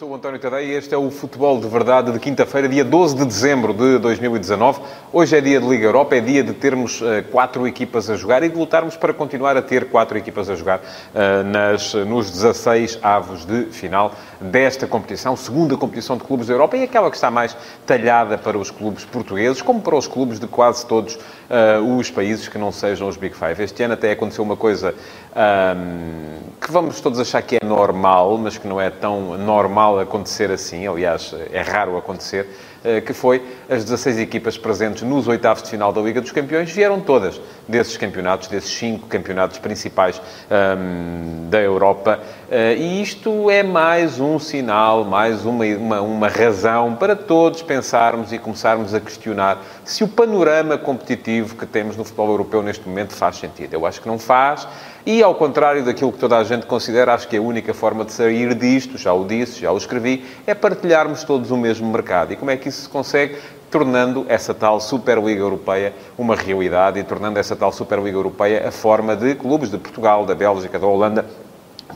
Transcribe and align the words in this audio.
Sou 0.00 0.12
o 0.12 0.14
António 0.14 0.40
Tadeia 0.40 0.64
e 0.64 0.70
este 0.70 0.94
é 0.94 0.96
o 0.96 1.10
Futebol 1.10 1.60
de 1.60 1.68
Verdade 1.68 2.10
de 2.10 2.18
quinta-feira, 2.18 2.66
dia 2.66 2.82
12 2.82 3.16
de 3.16 3.24
dezembro 3.26 3.74
de 3.74 3.98
2019. 3.98 4.80
Hoje 5.12 5.36
é 5.36 5.42
dia 5.42 5.60
de 5.60 5.68
Liga 5.68 5.84
Europa, 5.84 6.16
é 6.16 6.20
dia 6.20 6.42
de 6.42 6.54
termos 6.54 7.02
uh, 7.02 7.22
quatro 7.30 7.68
equipas 7.68 8.08
a 8.08 8.16
jogar 8.16 8.42
e 8.42 8.48
de 8.48 8.56
lutarmos 8.56 8.96
para 8.96 9.12
continuar 9.12 9.58
a 9.58 9.60
ter 9.60 9.90
quatro 9.90 10.16
equipas 10.16 10.48
a 10.48 10.54
jogar 10.54 10.78
uh, 10.78 11.44
nas, 11.44 11.92
nos 11.92 12.30
16 12.30 12.98
avos 13.02 13.44
de 13.44 13.64
final 13.66 14.14
desta 14.40 14.86
competição, 14.86 15.36
segunda 15.36 15.76
competição 15.76 16.16
de 16.16 16.24
clubes 16.24 16.46
da 16.46 16.54
Europa 16.54 16.78
e 16.78 16.84
aquela 16.84 17.10
que 17.10 17.16
está 17.16 17.30
mais 17.30 17.54
talhada 17.84 18.38
para 18.38 18.56
os 18.56 18.70
clubes 18.70 19.04
portugueses, 19.04 19.60
como 19.60 19.82
para 19.82 19.96
os 19.96 20.06
clubes 20.06 20.40
de 20.40 20.46
quase 20.46 20.86
todos 20.86 21.16
uh, 21.16 21.98
os 21.98 22.10
países 22.10 22.48
que 22.48 22.56
não 22.56 22.72
sejam 22.72 23.06
os 23.06 23.18
Big 23.18 23.36
Five. 23.36 23.62
Este 23.62 23.82
ano 23.82 23.92
até 23.92 24.12
aconteceu 24.12 24.42
uma 24.42 24.56
coisa 24.56 24.94
um, 25.36 26.38
que 26.58 26.72
vamos 26.72 27.00
todos 27.02 27.20
achar 27.20 27.42
que 27.42 27.56
é 27.56 27.64
normal, 27.64 28.38
mas 28.38 28.56
que 28.56 28.66
não 28.66 28.80
é 28.80 28.88
tão 28.88 29.36
normal 29.36 29.89
acontecer 29.98 30.50
assim, 30.50 30.86
aliás, 30.86 31.34
é 31.52 31.60
raro 31.60 31.96
acontecer, 31.96 32.46
uh, 32.84 33.02
que 33.02 33.12
foi 33.12 33.42
as 33.68 33.84
16 33.84 34.18
equipas 34.18 34.56
presentes 34.56 35.02
nos 35.02 35.26
oitavos 35.26 35.62
de 35.62 35.70
final 35.70 35.92
da 35.92 36.00
Liga 36.00 36.20
dos 36.20 36.32
Campeões 36.32 36.70
vieram 36.70 37.00
todas 37.00 37.40
desses 37.70 37.96
campeonatos, 37.96 38.48
desses 38.48 38.70
cinco 38.70 39.06
campeonatos 39.06 39.58
principais 39.58 40.20
um, 40.50 41.48
da 41.48 41.60
Europa. 41.60 42.20
Uh, 42.48 42.76
e 42.76 43.02
isto 43.02 43.50
é 43.50 43.62
mais 43.62 44.18
um 44.18 44.38
sinal, 44.38 45.04
mais 45.04 45.44
uma, 45.44 45.64
uma, 45.64 46.00
uma 46.00 46.28
razão 46.28 46.96
para 46.96 47.14
todos 47.14 47.62
pensarmos 47.62 48.32
e 48.32 48.38
começarmos 48.38 48.92
a 48.92 49.00
questionar 49.00 49.62
se 49.84 50.02
o 50.02 50.08
panorama 50.08 50.76
competitivo 50.76 51.54
que 51.54 51.64
temos 51.64 51.96
no 51.96 52.04
futebol 52.04 52.28
europeu 52.30 52.62
neste 52.62 52.88
momento 52.88 53.14
faz 53.14 53.36
sentido. 53.36 53.74
Eu 53.74 53.86
acho 53.86 54.00
que 54.00 54.08
não 54.08 54.18
faz. 54.18 54.66
E, 55.06 55.22
ao 55.22 55.34
contrário 55.34 55.82
daquilo 55.82 56.12
que 56.12 56.18
toda 56.18 56.36
a 56.36 56.44
gente 56.44 56.66
considera, 56.66 57.14
acho 57.14 57.26
que 57.26 57.36
a 57.36 57.40
única 57.40 57.72
forma 57.72 58.04
de 58.04 58.12
sair 58.12 58.54
disto, 58.54 58.98
já 58.98 59.12
o 59.12 59.24
disse, 59.24 59.60
já 59.60 59.72
o 59.72 59.76
escrevi, 59.78 60.24
é 60.46 60.54
partilharmos 60.54 61.24
todos 61.24 61.50
o 61.50 61.56
mesmo 61.56 61.90
mercado. 61.90 62.32
E 62.32 62.36
como 62.36 62.50
é 62.50 62.56
que 62.56 62.68
isso 62.68 62.82
se 62.82 62.88
consegue? 62.88 63.36
Tornando 63.70 64.26
essa 64.28 64.52
tal 64.52 64.80
Superliga 64.80 65.40
Europeia 65.40 65.94
uma 66.18 66.34
realidade 66.34 66.98
e 66.98 67.04
tornando 67.04 67.38
essa 67.38 67.54
tal 67.54 67.72
Superliga 67.72 68.16
Europeia 68.16 68.68
a 68.68 68.72
forma 68.72 69.14
de 69.14 69.34
clubes 69.34 69.70
de 69.70 69.78
Portugal, 69.78 70.26
da 70.26 70.34
Bélgica, 70.34 70.78
da 70.78 70.86
Holanda 70.86 71.24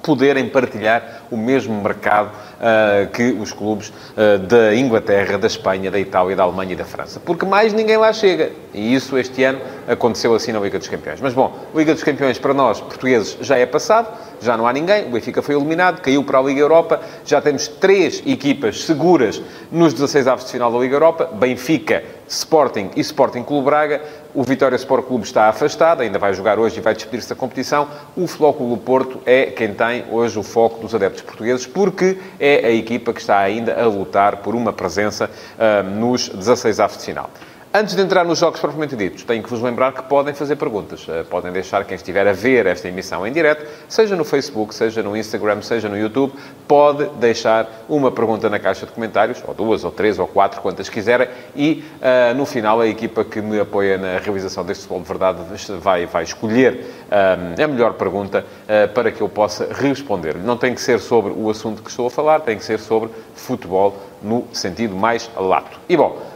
poderem 0.03 0.49
partilhar 0.49 1.24
o 1.35 1.37
mesmo 1.37 1.83
mercado 1.83 2.29
uh, 2.29 3.11
que 3.11 3.33
os 3.33 3.53
clubes 3.53 3.89
uh, 3.89 4.39
da 4.39 4.75
Inglaterra, 4.75 5.37
da 5.37 5.47
Espanha, 5.47 5.91
da 5.91 5.99
Itália, 5.99 6.37
da 6.37 6.45
Alemanha 6.45 6.73
e 6.73 6.77
da 6.77 6.85
França. 6.85 7.21
Porque 7.21 7.45
mais 7.45 7.73
ninguém 7.73 7.97
lá 7.97 8.13
chega. 8.13 8.53
E 8.73 8.95
isso 8.95 9.19
este 9.19 9.43
ano 9.45 9.61
aconteceu 9.87 10.35
assim 10.35 10.53
na 10.53 10.61
Liga 10.61 10.79
dos 10.79 10.89
Campeões. 10.89 11.21
Mas 11.21 11.35
bom, 11.35 11.57
Liga 11.75 11.93
dos 11.93 12.03
Campeões 12.03 12.39
para 12.39 12.55
nós, 12.55 12.81
portugueses, 12.81 13.37
já 13.41 13.57
é 13.59 13.67
passado, 13.67 14.09
já 14.41 14.57
não 14.57 14.67
há 14.67 14.73
ninguém. 14.73 15.07
O 15.07 15.11
Benfica 15.11 15.43
foi 15.43 15.55
eliminado, 15.55 16.01
caiu 16.01 16.23
para 16.25 16.39
a 16.39 16.43
Liga 16.43 16.61
Europa. 16.61 17.01
Já 17.25 17.41
temos 17.41 17.69
três 17.69 18.23
equipas 18.27 18.85
seguras 18.85 19.43
nos 19.71 19.93
16 19.93 20.27
avos 20.27 20.45
de 20.45 20.53
final 20.53 20.73
da 20.73 20.79
Liga 20.79 20.95
Europa. 20.95 21.29
Benfica, 21.33 22.03
Sporting 22.29 22.91
e 22.97 23.01
Sporting 23.01 23.43
Clube 23.43 23.67
Braga. 23.67 24.01
O 24.35 24.43
Vitória 24.43 24.75
Sport 24.75 25.07
Clube 25.07 25.25
está 25.25 25.49
afastado, 25.49 26.01
ainda 26.01 26.19
vai 26.19 26.35
jogar 26.35 26.59
hoje 26.59 26.79
e 26.79 26.81
vai 26.81 26.93
despedir-se 26.93 27.29
da 27.29 27.37
competição. 27.37 27.89
O 28.17 28.27
Flóculo 28.27 28.77
Porto 28.77 29.21
é 29.25 29.47
quem 29.47 29.73
tem 29.73 30.05
hoje 30.11 30.37
o 30.37 30.43
foco 30.43 30.81
dos 30.81 30.93
adeptos 30.93 31.23
portugueses, 31.25 31.67
porque 31.67 32.19
é 32.39 32.67
a 32.67 32.71
equipa 32.71 33.13
que 33.13 33.21
está 33.21 33.39
ainda 33.39 33.81
a 33.81 33.87
lutar 33.87 34.39
por 34.39 34.55
uma 34.55 34.73
presença 34.73 35.31
uh, 35.59 35.89
nos 35.89 36.29
16 36.29 36.81
avos 36.81 36.99
de 36.99 37.05
final. 37.05 37.31
Antes 37.77 37.97
de 37.97 38.03
entrar 38.03 38.25
nos 38.25 38.39
jogos 38.39 38.61
propriamente 38.61 38.95
ditos, 38.95 39.25
tenho 39.25 39.43
que 39.43 39.51
vos 39.51 39.61
lembrar 39.61 39.93
que 39.93 40.05
podem 40.05 40.33
fazer 40.33 40.55
perguntas. 40.55 41.05
Eh, 41.09 41.25
podem 41.25 41.51
deixar 41.51 41.85
quem 41.85 41.97
estiver 41.97 42.25
a 42.25 42.33
ver 42.33 42.67
esta 42.67 42.87
emissão 42.87 43.27
em 43.27 43.33
direto, 43.33 43.69
seja 43.89 44.15
no 44.15 44.25
Facebook, 44.25 44.73
seja 44.73 45.03
no 45.03 45.17
Instagram, 45.17 45.61
seja 45.61 45.89
no 45.89 45.99
YouTube, 45.99 46.33
pode 46.69 47.05
deixar 47.19 47.69
uma 47.89 48.13
pergunta 48.13 48.49
na 48.49 48.61
caixa 48.61 48.87
de 48.87 48.93
comentários, 48.93 49.43
ou 49.45 49.53
duas, 49.53 49.83
ou 49.83 49.91
três, 49.91 50.21
ou 50.21 50.29
quatro, 50.29 50.61
quantas 50.61 50.89
quiserem, 50.89 51.27
e 51.57 51.83
uh, 51.99 52.33
no 52.37 52.47
final 52.47 52.81
a 52.81 52.87
equipa 52.87 53.25
que 53.25 53.43
me 53.43 53.59
apoia 53.59 53.99
na 53.99 54.19
realização 54.21 54.65
deste 54.65 54.83
futebol 54.83 55.01
de 55.01 55.09
verdade 55.09 55.39
vai, 55.81 56.07
vai 56.07 56.23
escolher 56.23 56.75
uh, 57.11 57.61
a 57.61 57.67
melhor 57.67 57.95
pergunta 57.95 58.47
uh, 58.47 58.95
para 58.95 59.11
que 59.11 59.21
eu 59.21 59.29
possa 59.29 59.67
responder. 59.73 60.37
Não 60.37 60.57
tem 60.57 60.77
que 60.77 60.81
ser 60.81 61.01
sobre 61.01 61.33
o 61.37 61.51
assunto 61.51 61.83
que 61.83 61.91
estou 61.91 62.07
a 62.07 62.11
falar, 62.11 62.39
tem 62.43 62.57
que 62.57 62.65
ser 62.65 62.79
sobre 62.79 63.11
futebol 63.35 63.97
no 64.23 64.45
sentido 64.53 64.95
mais 64.95 65.29
lato. 65.37 65.81
E 65.89 65.97
bom, 65.97 66.34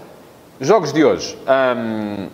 Jogos 0.60 0.92
de 0.92 1.04
hoje. 1.04 1.38
Um, 1.46 2.26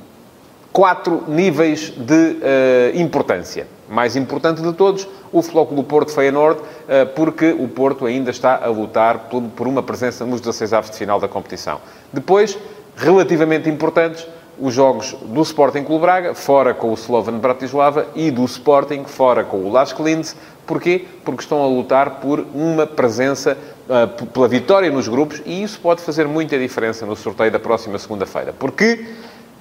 quatro 0.73 1.25
níveis 1.29 1.91
de 1.91 2.15
uh, 2.15 2.99
importância. 2.99 3.67
Mais 3.87 4.17
importante 4.17 4.63
de 4.63 4.73
todos, 4.73 5.07
o 5.31 5.43
Flóculo 5.43 5.85
Porto 5.85 6.11
Feyenoord, 6.11 6.59
uh, 6.59 7.07
porque 7.15 7.53
o 7.53 7.69
Porto 7.69 8.07
ainda 8.07 8.31
está 8.31 8.65
a 8.65 8.69
lutar 8.69 9.29
por, 9.29 9.43
por 9.43 9.69
uma 9.69 9.83
presença 9.83 10.25
nos 10.25 10.41
16 10.41 10.73
avos 10.73 10.91
de 10.91 10.97
final 10.97 11.21
da 11.21 11.29
competição. 11.29 11.83
Depois, 12.11 12.57
relativamente 12.97 13.69
importantes, 13.69 14.27
os 14.59 14.73
jogos 14.73 15.15
do 15.23 15.43
Sporting 15.43 15.85
Clube 15.85 16.03
Braga, 16.03 16.35
fora 16.35 16.73
com 16.73 16.93
o 16.93 16.95
Slovan 16.95 17.39
Bratislava, 17.39 18.07
e 18.15 18.31
do 18.31 18.45
Sporting, 18.47 19.05
fora 19.05 19.45
com 19.45 19.59
o 19.59 19.71
Las 19.71 19.93
Linz. 19.99 20.35
Porquê? 20.67 21.05
Porque 21.25 21.43
estão 21.43 21.63
a 21.63 21.67
lutar 21.67 22.21
por 22.21 22.47
uma 22.55 22.87
presença 22.87 23.59
uh, 23.89 24.27
pela 24.27 24.49
vitória 24.49 24.91
nos 24.91 25.09
grupos 25.09 25.43
e 25.45 25.63
isso 25.63 25.81
pode 25.81 26.03
fazer 26.03 26.27
muita 26.27 26.59
diferença 26.59 27.05
no 27.07 27.17
sorteio 27.17 27.51
da 27.51 27.59
próxima 27.59 27.99
segunda-feira. 27.99 28.53
Porque 28.53 29.05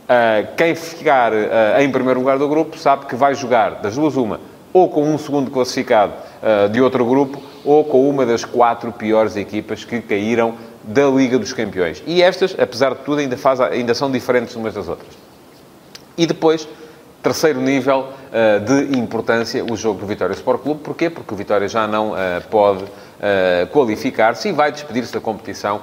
uh, 0.04 0.56
quem 0.56 0.76
ficar 0.76 1.34
uh, 1.34 1.82
em 1.82 1.92
primeiro 1.92 2.20
lugar 2.20 2.38
do 2.38 2.48
grupo 2.48 2.78
sabe 2.78 3.06
que 3.06 3.16
vai 3.16 3.36
jogar 3.36 3.82
das 3.82 3.96
duas 3.96 4.16
uma, 4.16 4.40
ou 4.72 4.90
com 4.90 5.04
um 5.04 5.18
segundo 5.18 5.52
classificado 5.52 6.14
de 6.74 6.82
outro 6.82 7.06
grupo, 7.06 7.42
ou 7.64 7.86
com 7.86 8.10
uma 8.10 8.26
das 8.26 8.44
quatro 8.44 8.92
piores 8.92 9.38
equipas 9.38 9.86
que 9.86 10.02
caíram 10.02 10.56
da 10.84 11.06
Liga 11.06 11.40
dos 11.40 11.54
Campeões. 11.54 12.04
E 12.06 12.22
estas, 12.22 12.56
apesar 12.60 12.96
de 12.96 13.02
tudo, 13.02 13.20
ainda, 13.20 13.38
faz, 13.38 13.62
ainda 13.62 13.94
são 13.94 14.12
diferentes 14.12 14.56
umas 14.56 14.74
das 14.74 14.90
outras. 14.90 15.10
E 16.18 16.26
depois, 16.26 16.68
terceiro 17.22 17.62
nível 17.62 18.10
uh, 18.10 18.60
de 18.60 18.98
importância, 18.98 19.64
o 19.64 19.78
jogo 19.78 20.02
do 20.02 20.06
Vitória 20.06 20.34
Sport 20.34 20.62
Clube. 20.62 20.82
Porquê? 20.82 21.10
Porque 21.10 21.34
o 21.34 21.38
Vitória 21.38 21.68
já 21.68 21.88
não 21.88 22.12
uh, 22.12 22.16
pode 22.52 22.84
uh, 23.20 23.68
qualificar-se 23.68 24.50
e 24.50 24.52
vai 24.52 24.72
despedir-se 24.72 25.14
da 25.14 25.20
competição 25.20 25.82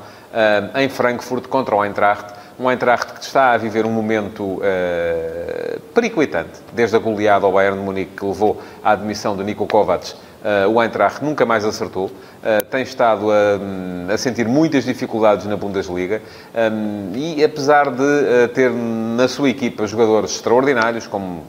em 0.76 0.88
Frankfurt 0.88 1.48
contra 1.48 1.74
o 1.74 1.84
Eintracht. 1.84 2.32
Um 2.56 2.70
Eintracht 2.70 3.14
que 3.14 3.20
está 3.20 3.50
a 3.50 3.56
viver 3.56 3.84
um 3.84 3.90
momento 3.90 4.44
uh, 4.44 5.80
periclitante, 5.92 6.60
desde 6.72 6.94
a 6.94 7.00
goleada 7.00 7.44
ao 7.46 7.52
Bayern 7.52 7.76
de 7.76 7.84
Munique 7.84 8.12
que 8.16 8.24
levou 8.24 8.62
à 8.84 8.92
admissão 8.92 9.36
de 9.36 9.42
Niko 9.42 9.66
Kovacs 9.66 10.14
Uh, 10.40 10.70
o 10.70 10.82
Eintracht 10.82 11.22
nunca 11.22 11.44
mais 11.44 11.66
acertou, 11.66 12.06
uh, 12.06 12.64
tem 12.70 12.82
estado 12.82 13.26
a, 13.30 14.14
a, 14.14 14.16
sentir 14.16 14.48
muitas 14.48 14.84
dificuldades 14.84 15.44
na 15.44 15.54
Bundesliga. 15.54 16.22
Um, 16.54 17.12
e, 17.14 17.44
apesar 17.44 17.90
de 17.90 18.02
uh, 18.02 18.48
ter 18.48 18.70
na 18.70 19.28
sua 19.28 19.50
equipa 19.50 19.86
jogadores 19.86 20.30
extraordinários, 20.36 21.06
como 21.06 21.44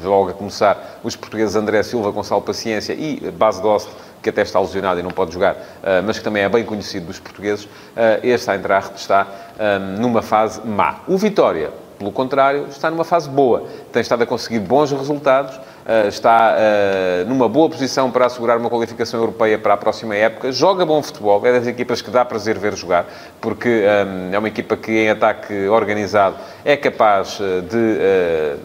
logo 0.00 0.30
a 0.30 0.32
começar 0.32 1.00
os 1.02 1.16
portugueses 1.16 1.56
André 1.56 1.82
Silva, 1.82 2.12
Gonçalo 2.12 2.40
Paciência 2.40 2.92
e 2.92 3.32
Bas 3.32 3.58
Dost, 3.58 3.88
que 4.26 4.30
até 4.30 4.42
está 4.42 4.58
lesionado 4.58 4.98
e 4.98 5.02
não 5.04 5.12
pode 5.12 5.32
jogar, 5.32 5.56
mas 6.04 6.18
que 6.18 6.24
também 6.24 6.42
é 6.42 6.48
bem 6.48 6.64
conhecido 6.64 7.06
dos 7.06 7.20
portugueses, 7.20 7.68
este 8.24 8.50
Eintracht 8.50 8.96
está 8.96 9.26
numa 9.98 10.20
fase 10.20 10.60
má. 10.66 10.96
O 11.06 11.16
Vitória, 11.16 11.70
pelo 11.96 12.10
contrário, 12.10 12.66
está 12.68 12.90
numa 12.90 13.04
fase 13.04 13.28
boa. 13.28 13.64
Tem 13.92 14.02
estado 14.02 14.22
a 14.22 14.26
conseguir 14.26 14.58
bons 14.58 14.90
resultados, 14.90 15.58
eh, 15.86 16.08
está 16.08 16.56
eh, 16.58 17.24
numa 17.28 17.48
boa 17.48 17.70
posição 17.70 18.10
para 18.10 18.26
assegurar 18.26 18.58
uma 18.58 18.68
qualificação 18.68 19.20
europeia 19.20 19.56
para 19.56 19.74
a 19.74 19.76
próxima 19.76 20.16
época, 20.16 20.50
joga 20.50 20.84
bom 20.84 21.00
futebol, 21.00 21.40
é 21.46 21.52
das 21.52 21.66
equipas 21.66 22.02
que 22.02 22.10
dá 22.10 22.24
prazer 22.24 22.58
ver 22.58 22.74
jogar, 22.74 23.06
porque 23.40 23.68
eh, 23.68 24.06
é 24.32 24.38
uma 24.38 24.48
equipa 24.48 24.76
que 24.76 24.90
em 24.90 25.10
ataque 25.10 25.68
organizado 25.68 26.36
é 26.64 26.76
capaz 26.76 27.38
de 27.38 28.56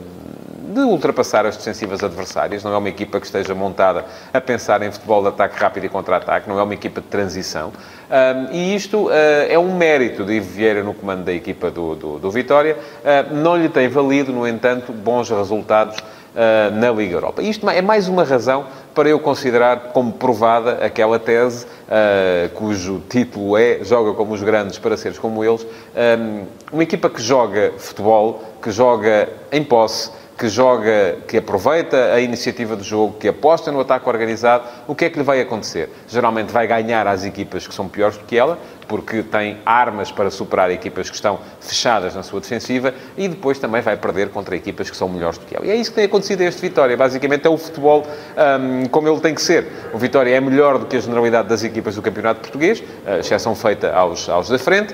de 0.71 0.79
ultrapassar 0.79 1.45
as 1.45 1.57
defensivas 1.57 2.03
adversárias. 2.03 2.63
Não 2.63 2.73
é 2.73 2.77
uma 2.77 2.89
equipa 2.89 3.19
que 3.19 3.25
esteja 3.25 3.53
montada 3.53 4.06
a 4.33 4.41
pensar 4.41 4.81
em 4.81 4.91
futebol 4.91 5.21
de 5.21 5.27
ataque 5.27 5.59
rápido 5.59 5.85
e 5.85 5.89
contra-ataque. 5.89 6.47
Não 6.47 6.59
é 6.59 6.63
uma 6.63 6.73
equipa 6.73 7.01
de 7.01 7.07
transição. 7.07 7.71
Um, 8.09 8.53
e 8.53 8.75
isto 8.75 9.07
uh, 9.07 9.12
é 9.50 9.57
um 9.59 9.75
mérito 9.75 10.23
de 10.23 10.33
Ivo 10.33 10.50
Vieira 10.50 10.83
no 10.83 10.94
comando 10.94 11.23
da 11.23 11.33
equipa 11.33 11.69
do, 11.69 11.95
do, 11.95 12.19
do 12.19 12.31
Vitória. 12.31 12.75
Uh, 12.75 13.35
não 13.35 13.57
lhe 13.57 13.69
tem 13.69 13.88
valido, 13.88 14.31
no 14.31 14.47
entanto, 14.47 14.91
bons 14.91 15.29
resultados 15.29 15.97
uh, 15.97 16.75
na 16.75 16.91
Liga 16.91 17.15
Europa. 17.15 17.41
Isto 17.41 17.69
é 17.69 17.81
mais 17.81 18.07
uma 18.07 18.24
razão 18.24 18.65
para 18.94 19.09
eu 19.09 19.19
considerar 19.19 19.91
como 19.94 20.12
provada 20.13 20.85
aquela 20.85 21.17
tese 21.19 21.65
uh, 21.65 22.50
cujo 22.56 23.01
título 23.09 23.57
é 23.57 23.83
Joga 23.83 24.13
como 24.13 24.33
os 24.33 24.44
grandes 24.44 24.77
para 24.77 24.97
seres 24.97 25.17
como 25.17 25.44
eles. 25.44 25.65
Um, 26.19 26.45
uma 26.71 26.83
equipa 26.83 27.09
que 27.09 27.21
joga 27.21 27.74
futebol, 27.77 28.44
que 28.62 28.71
joga 28.71 29.29
em 29.51 29.63
posse, 29.63 30.12
que 30.41 30.49
joga, 30.49 31.17
que 31.27 31.38
aproveita 31.38 32.15
a 32.15 32.19
iniciativa 32.19 32.75
do 32.75 32.83
jogo, 32.83 33.15
que 33.19 33.27
aposta 33.27 33.71
no 33.71 33.79
ataque 33.79 34.09
organizado, 34.09 34.63
o 34.88 34.95
que 34.95 35.05
é 35.05 35.09
que 35.11 35.19
lhe 35.19 35.23
vai 35.23 35.39
acontecer? 35.39 35.88
Geralmente 36.07 36.51
vai 36.51 36.65
ganhar 36.65 37.05
às 37.05 37.23
equipas 37.23 37.67
que 37.67 37.75
são 37.75 37.88
piores 37.88 38.17
do 38.17 38.23
que 38.23 38.39
ela, 38.39 38.57
porque 38.88 39.24
tem 39.24 39.57
armas 39.66 40.12
para 40.12 40.30
superar 40.30 40.69
equipas 40.72 41.10
que 41.10 41.16
estão 41.16 41.39
fechadas 41.60 42.16
na 42.16 42.24
sua 42.24 42.39
defensiva 42.39 42.94
e 43.18 43.28
depois 43.28 43.60
também 43.60 43.81
vai 43.81 43.95
perder 43.98 44.30
contra 44.30 44.56
equipas 44.56 44.89
que 44.89 44.98
são 44.98 45.07
melhores 45.07 45.38
do 45.38 45.45
que 45.45 45.56
ela. 45.56 45.66
E 45.66 45.72
é 45.72 45.75
isso 45.75 45.92
que 45.92 45.95
tem 45.95 46.06
acontecido 46.06 46.42
a 46.42 46.45
este 46.45 46.62
Vitória. 46.62 46.95
Basicamente 46.95 47.45
é 47.45 47.50
o 47.50 47.57
futebol 47.57 48.06
um, 48.06 48.86
como 48.88 49.07
ele 49.07 49.19
tem 49.19 49.33
que 49.33 49.42
ser. 49.42 49.68
O 49.94 49.98
Vitória 49.98 50.36
é 50.36 50.39
melhor 50.39 50.78
do 50.78 50.86
que 50.86 50.98
a 50.98 51.00
generalidade 51.00 51.48
das 51.48 51.63
equipas 51.63 51.95
do 51.95 52.01
Campeonato 52.01 52.42
Português, 52.42 52.83
exceção 53.19 53.56
feita 53.56 53.92
aos, 53.94 54.28
aos 54.30 54.50
da 54.50 54.60
frente. 54.60 54.94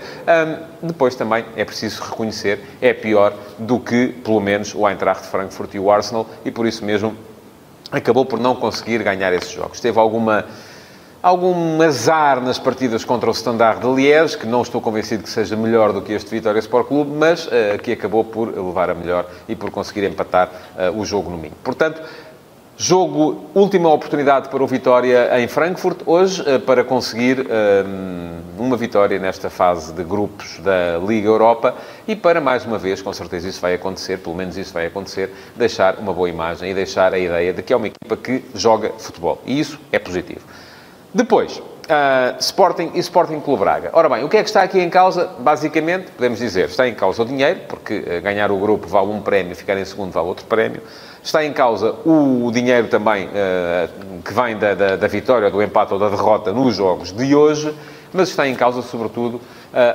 Um, 0.81 0.88
depois 0.88 1.16
também 1.16 1.45
é 1.56 1.66
preciso 1.66 2.01
reconhecer, 2.04 2.60
é 2.81 2.94
pior 2.94 3.33
do 3.57 3.80
que, 3.80 4.07
pelo 4.24 4.40
menos, 4.40 4.74
o 4.75 4.88
Eintracht 4.88 5.28
Frankfurt 5.28 5.74
e 5.74 5.80
o 5.80 5.92
Arsenal 5.92 6.28
e 6.45 6.51
por 6.51 6.66
isso 6.66 6.86
mesmo 6.86 7.16
acabou 7.92 8.25
por 8.25 8.40
não 8.40 8.56
conseguir 8.56 9.01
ganhar 9.04 9.33
esses 9.33 9.51
jogos. 9.51 9.80
Teve 9.80 9.98
alguma 10.00 10.45
algum 11.22 11.81
azar 11.81 12.42
nas 12.42 12.60
partidas 12.60 13.04
contra 13.04 13.30
o 13.30 13.34
Standard 13.34 13.81
de 13.81 13.88
Liège, 13.88 14.38
que 14.38 14.46
não 14.46 14.62
estou 14.62 14.80
convencido 14.80 15.24
que 15.24 15.30
seja 15.30 15.56
melhor 15.56 15.92
do 15.92 16.02
que 16.02 16.14
este 16.14 16.30
Vitória 16.30 16.60
Sport 16.60 16.88
Clube, 16.88 17.12
mas 17.12 17.48
uh, 17.48 17.50
que 17.81 17.92
acabou 17.92 18.24
por 18.24 18.56
levar 18.56 18.90
a 18.90 18.94
melhor 18.94 19.25
e 19.48 19.56
por 19.56 19.72
conseguir 19.72 20.06
empatar 20.06 20.50
uh, 20.78 21.00
o 21.00 21.06
jogo 21.06 21.30
no 21.30 21.38
Minho. 21.38 21.56
Portanto, 21.64 22.02
jogo, 22.78 23.46
última 23.56 23.92
oportunidade 23.92 24.50
para 24.50 24.64
o 24.64 24.68
Vitória 24.68 25.40
em 25.40 25.48
Frankfurt, 25.48 26.02
hoje, 26.06 26.42
uh, 26.42 26.60
para 26.60 26.84
conseguir 26.84 27.48
uma 28.58 28.78
vitória 28.78 29.19
nesta 29.19 29.50
fase 29.50 29.94
de 29.94 30.04
grupos 30.04 30.60
da 30.60 30.98
Liga 31.06 31.28
Europa 31.28 31.75
e 32.08 32.16
para, 32.16 32.40
mais 32.40 32.66
uma 32.66 32.78
vez, 32.78 33.02
com 33.02 33.14
certeza 33.14 33.48
isso 33.48 33.62
vai 33.62 33.74
acontecer, 33.74 34.18
pelo 34.19 34.36
menos 34.36 34.58
isso 34.58 34.74
vai 34.74 34.86
acontecer, 34.86 35.31
deixar 35.56 35.98
uma 35.98 36.14
boa 36.14 36.30
imagem 36.30 36.72
e 36.72 36.74
deixar 36.74 37.14
a 37.14 37.19
ideia 37.19 37.54
de 37.54 37.62
que 37.62 37.74
é 37.74 37.75
uma 37.75 37.88
equipa 37.88 38.16
que 38.18 38.44
joga 38.54 38.92
futebol. 38.98 39.42
E 39.46 39.60
isso 39.60 39.80
é 39.92 40.00
positivo. 40.00 40.42
Depois, 41.18 41.60
Uh, 41.88 42.36
Sporting 42.42 42.92
e 42.96 43.00
Sporting 43.00 43.40
Clube 43.40 43.62
Braga. 43.62 43.92
Ora 43.94 44.10
bem, 44.10 44.22
o 44.22 44.28
que 44.28 44.36
é 44.36 44.44
que 44.44 44.50
está 44.50 44.62
aqui 44.62 44.78
em 44.78 44.90
causa? 44.90 45.30
Basicamente, 45.40 46.12
podemos 46.12 46.38
dizer, 46.38 46.66
está 46.66 46.86
em 46.86 46.94
causa 46.94 47.22
o 47.22 47.25
dinheiro, 47.25 47.62
porque 47.69 48.00
uh, 48.00 48.22
ganhar 48.22 48.52
o 48.52 48.58
grupo 48.58 48.90
vale 48.90 49.08
um 49.08 49.22
prémio, 49.22 49.56
ficar 49.56 49.78
em 49.78 49.86
segundo 49.86 50.12
vale 50.12 50.28
outro 50.28 50.46
prémio. 50.48 50.81
Está 51.24 51.46
em 51.46 51.54
causa 51.54 51.96
o 52.06 52.52
dinheiro 52.52 52.90
também 52.90 53.28
uh, 53.28 54.22
que 54.22 54.34
vem 54.34 54.58
da, 54.58 54.74
da, 54.74 54.96
da, 54.98 55.08
vitória, 55.08 55.50
do 55.50 55.64
empate 55.64 55.94
ou 55.94 56.00
da 56.00 56.10
derrota 56.10 56.52
nos 56.52 56.75
jogos 56.75 57.14
de 57.14 57.34
hoje, 57.34 57.74
mas 58.12 58.28
está 58.28 58.46
em 58.46 58.54
causa, 58.54 58.81
sobretudo, 58.81 59.40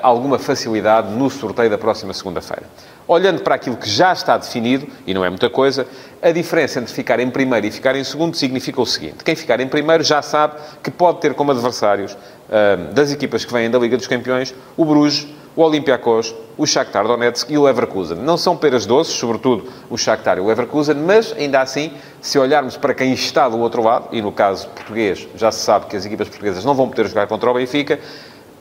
alguma 0.00 0.38
facilidade 0.38 1.10
no 1.10 1.28
sorteio 1.28 1.68
da 1.68 1.76
próxima 1.76 2.14
segunda-feira. 2.14 2.64
Olhando 3.06 3.42
para 3.42 3.54
aquilo 3.54 3.76
que 3.76 3.88
já 3.88 4.12
está 4.12 4.36
definido, 4.36 4.86
e 5.06 5.12
não 5.12 5.24
é 5.24 5.28
muita 5.28 5.50
coisa, 5.50 5.86
a 6.22 6.30
diferença 6.30 6.78
entre 6.78 6.94
ficar 6.94 7.18
em 7.18 7.28
primeiro 7.28 7.66
e 7.66 7.70
ficar 7.70 7.96
em 7.96 8.04
segundo 8.04 8.36
significa 8.36 8.80
o 8.80 8.86
seguinte: 8.86 9.24
quem 9.24 9.34
ficar 9.34 9.60
em 9.60 9.68
primeiro 9.68 10.04
já 10.04 10.22
sabe 10.22 10.54
que 10.82 10.90
pode 10.90 11.20
ter 11.20 11.34
como 11.34 11.50
adversários 11.50 12.12
uh, 12.12 12.92
das 12.92 13.10
equipas 13.10 13.44
que 13.44 13.52
vêm 13.52 13.68
da 13.68 13.78
Liga 13.78 13.96
dos 13.96 14.06
Campeões 14.06 14.54
o 14.76 14.84
Bruges, 14.84 15.26
o 15.54 15.62
Olympiacos, 15.62 16.34
o 16.56 16.66
Shakhtar 16.66 17.06
Donetsk 17.06 17.50
e 17.50 17.58
o 17.58 17.64
Leverkusen. 17.64 18.16
Não 18.18 18.36
são 18.36 18.56
peras 18.56 18.86
doces, 18.86 19.14
sobretudo 19.14 19.68
o 19.90 19.98
Shakhtar 19.98 20.38
e 20.38 20.40
o 20.40 20.46
Leverkusen, 20.46 20.94
mas 20.94 21.32
ainda 21.32 21.60
assim, 21.60 21.92
se 22.20 22.38
olharmos 22.38 22.76
para 22.76 22.94
quem 22.94 23.12
está 23.12 23.48
do 23.48 23.58
outro 23.58 23.82
lado, 23.82 24.08
e 24.12 24.22
no 24.22 24.32
caso 24.32 24.68
português 24.68 25.28
já 25.34 25.52
se 25.52 25.60
sabe 25.60 25.86
que 25.86 25.96
as 25.96 26.06
equipas 26.06 26.28
portuguesas 26.28 26.64
não 26.64 26.74
vão 26.74 26.88
poder 26.88 27.06
jogar 27.08 27.26
contra 27.26 27.50
o 27.50 27.54
Benfica, 27.54 27.98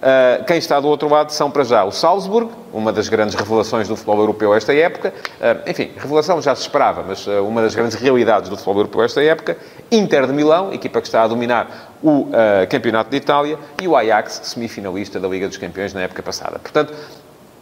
Uh, 0.01 0.43
quem 0.45 0.57
está 0.57 0.79
do 0.79 0.87
outro 0.87 1.07
lado 1.07 1.31
são, 1.31 1.51
para 1.51 1.63
já, 1.63 1.83
o 1.83 1.91
Salzburg, 1.91 2.49
uma 2.73 2.91
das 2.91 3.07
grandes 3.07 3.35
revelações 3.35 3.87
do 3.87 3.95
futebol 3.95 4.17
europeu 4.17 4.55
esta 4.55 4.73
época. 4.73 5.13
Uh, 5.39 5.69
enfim, 5.69 5.91
revelação 5.95 6.41
já 6.41 6.55
se 6.55 6.63
esperava, 6.63 7.03
mas 7.07 7.27
uh, 7.27 7.45
uma 7.45 7.61
das 7.61 7.75
grandes 7.75 7.95
realidades 7.95 8.49
do 8.49 8.57
futebol 8.57 8.77
europeu 8.77 9.03
esta 9.03 9.23
época. 9.23 9.55
Inter 9.91 10.25
de 10.25 10.33
Milão, 10.33 10.73
equipa 10.73 10.99
que 11.01 11.07
está 11.07 11.21
a 11.21 11.27
dominar 11.27 11.93
o 12.01 12.29
Campeonato 12.67 13.11
de 13.11 13.17
Itália. 13.17 13.59
E 13.79 13.87
o 13.87 13.95
Ajax, 13.95 14.41
semifinalista 14.45 15.19
da 15.19 15.27
Liga 15.27 15.47
dos 15.47 15.57
Campeões 15.57 15.93
na 15.93 16.01
época 16.01 16.23
passada. 16.23 16.57
Portanto, 16.57 16.95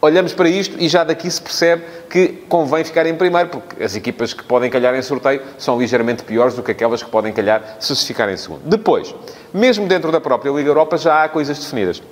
olhamos 0.00 0.32
para 0.32 0.48
isto 0.48 0.76
e 0.78 0.88
já 0.88 1.04
daqui 1.04 1.30
se 1.30 1.42
percebe 1.42 1.82
que 2.08 2.28
convém 2.48 2.82
ficar 2.84 3.04
em 3.04 3.14
primeiro, 3.14 3.50
porque 3.50 3.82
as 3.82 3.94
equipas 3.94 4.32
que 4.32 4.42
podem 4.44 4.70
calhar 4.70 4.94
em 4.94 5.02
sorteio 5.02 5.42
são 5.58 5.78
ligeiramente 5.78 6.22
piores 6.22 6.54
do 6.54 6.62
que 6.62 6.70
aquelas 6.70 7.02
que 7.02 7.10
podem 7.10 7.34
calhar 7.34 7.76
se 7.78 7.94
se 7.94 8.06
ficarem 8.06 8.32
em 8.32 8.38
segundo. 8.38 8.62
Depois, 8.64 9.14
mesmo 9.52 9.86
dentro 9.86 10.10
da 10.10 10.22
própria 10.22 10.50
Liga 10.50 10.70
Europa, 10.70 10.96
já 10.96 11.24
há 11.24 11.28
coisas 11.28 11.58
definidas. 11.58 12.02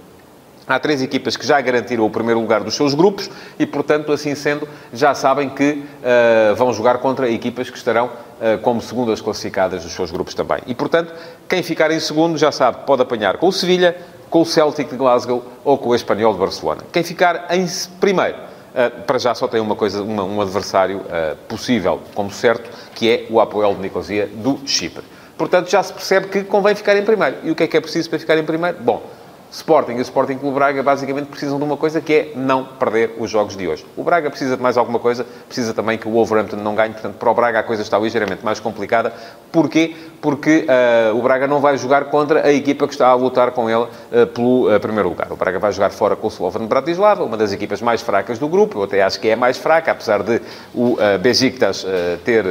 Há 0.69 0.79
três 0.79 1.01
equipas 1.01 1.35
que 1.35 1.47
já 1.47 1.59
garantiram 1.61 2.05
o 2.05 2.11
primeiro 2.11 2.39
lugar 2.41 2.63
dos 2.63 2.75
seus 2.75 2.93
grupos 2.93 3.31
e, 3.59 3.65
portanto, 3.65 4.13
assim 4.13 4.35
sendo, 4.35 4.69
já 4.93 5.15
sabem 5.15 5.49
que 5.49 5.83
uh, 6.03 6.55
vão 6.57 6.75
jogar 6.75 6.99
contra 6.99 7.31
equipas 7.31 7.71
que 7.71 7.79
estarão 7.79 8.07
uh, 8.07 8.59
como 8.61 8.83
segundas 8.83 9.23
classificadas 9.23 9.83
dos 9.83 9.93
seus 9.93 10.11
grupos 10.11 10.35
também. 10.35 10.59
E, 10.67 10.75
portanto, 10.75 11.15
quem 11.49 11.63
ficar 11.63 11.91
em 11.91 11.99
segundo 11.99 12.37
já 12.37 12.53
sabe 12.53 12.81
que 12.81 12.85
pode 12.85 13.01
apanhar 13.01 13.39
com 13.39 13.49
o 13.49 13.53
Sevilha, 13.53 13.97
com 14.29 14.43
o 14.43 14.45
Celtic 14.45 14.91
de 14.91 14.97
Glasgow 14.97 15.43
ou 15.65 15.79
com 15.79 15.89
o 15.89 15.95
Espanhol 15.95 16.35
de 16.35 16.39
Barcelona. 16.39 16.83
Quem 16.93 17.03
ficar 17.03 17.47
em 17.49 17.67
primeiro, 17.99 18.37
uh, 18.37 19.03
para 19.07 19.19
já 19.19 19.35
só 19.35 19.49
tem 19.49 19.63
uma 19.63 19.75
coisa, 19.75 20.03
uma, 20.03 20.25
um 20.25 20.39
adversário 20.43 21.01
possível 21.49 22.03
como 22.15 22.31
certo, 22.31 22.69
que 22.95 23.11
é 23.11 23.27
o 23.31 23.41
Apoel 23.41 23.75
de 23.75 23.81
Nicosia 23.81 24.27
do 24.27 24.61
Chipre. 24.67 25.03
Portanto, 25.39 25.71
já 25.71 25.83
se 25.83 25.95
percebe 25.95 26.27
que 26.27 26.45
convém 26.45 26.75
ficar 26.75 26.95
em 26.95 27.05
primeiro. 27.05 27.37
E 27.45 27.51
o 27.51 27.55
que 27.55 27.63
é 27.63 27.67
que 27.67 27.77
é 27.77 27.81
preciso 27.81 28.11
para 28.11 28.19
ficar 28.19 28.37
em 28.37 28.45
primeiro? 28.45 28.77
Bom, 28.81 29.03
Sporting 29.51 29.93
e 29.93 29.99
o 29.99 30.03
Sporting 30.03 30.37
Clube 30.37 30.55
Braga 30.55 30.83
basicamente 30.83 31.27
precisam 31.27 31.59
de 31.59 31.65
uma 31.65 31.77
coisa 31.77 32.01
que 32.01 32.13
é 32.13 32.33
não 32.37 32.65
perder 32.65 33.15
os 33.19 33.31
jogos 33.31 33.57
de 33.57 33.67
hoje. 33.67 33.85
O 33.97 34.05
Braga 34.05 34.29
precisa 34.29 34.57
de 34.57 34.63
mais 34.63 34.77
alguma 34.77 34.99
coisa, 34.99 35.27
precisa 35.47 35.73
também 35.73 35.97
que 35.97 36.07
o 36.07 36.11
Wolverhampton 36.11 36.57
não 36.57 36.75
ganhe, 36.75 36.93
portanto, 36.93 37.15
para 37.15 37.31
o 37.31 37.35
Braga 37.35 37.61
a 37.61 37.63
coisa 37.63 37.83
está 37.83 37.99
ligeiramente 37.99 38.45
mais 38.45 38.61
complicada. 38.61 39.13
Porquê? 39.51 39.97
Porque 40.21 40.67
uh, 40.69 41.17
o 41.17 41.23
Braga 41.23 41.47
não 41.47 41.61
vai 41.61 41.79
jogar 41.79 42.05
contra 42.07 42.47
a 42.47 42.53
equipa 42.53 42.87
que 42.87 42.93
está 42.93 43.09
a 43.09 43.15
lutar 43.15 43.53
com 43.53 43.71
ele 43.71 43.85
uh, 43.85 44.27
pelo 44.27 44.75
uh, 44.75 44.79
primeiro 44.81 45.09
lugar. 45.09 45.33
O 45.33 45.37
Braga 45.37 45.59
vai 45.59 45.73
jogar 45.73 45.91
fora 45.91 46.15
com 46.15 46.27
o 46.27 46.31
Slovan 46.31 46.67
Bratislava, 46.67 47.25
uma 47.25 47.37
das 47.37 47.53
equipas 47.53 47.81
mais 47.81 48.03
fracas 48.03 48.39
do 48.39 48.49
grupo, 48.49 48.79
eu 48.79 48.83
até 48.85 49.03
acho 49.03 49.19
que 49.19 49.29
é 49.29 49.33
a 49.33 49.37
mais 49.37 49.57
fraca, 49.57 49.93
apesar 49.93 50.23
de 50.23 50.43
o 50.75 50.95
uh, 50.95 51.19
Besiktas 51.21 51.87
ter 52.25 52.45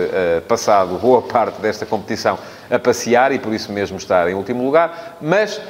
passado 0.48 0.98
boa 0.98 1.22
parte 1.22 1.62
desta 1.62 1.86
competição 1.86 2.38
a 2.70 2.80
passear 2.80 3.32
e 3.32 3.40
por 3.40 3.54
isso 3.54 3.72
mesmo 3.72 3.98
estar 3.98 4.30
em 4.30 4.34
último 4.34 4.64
lugar, 4.64 5.18
mas 5.22 5.62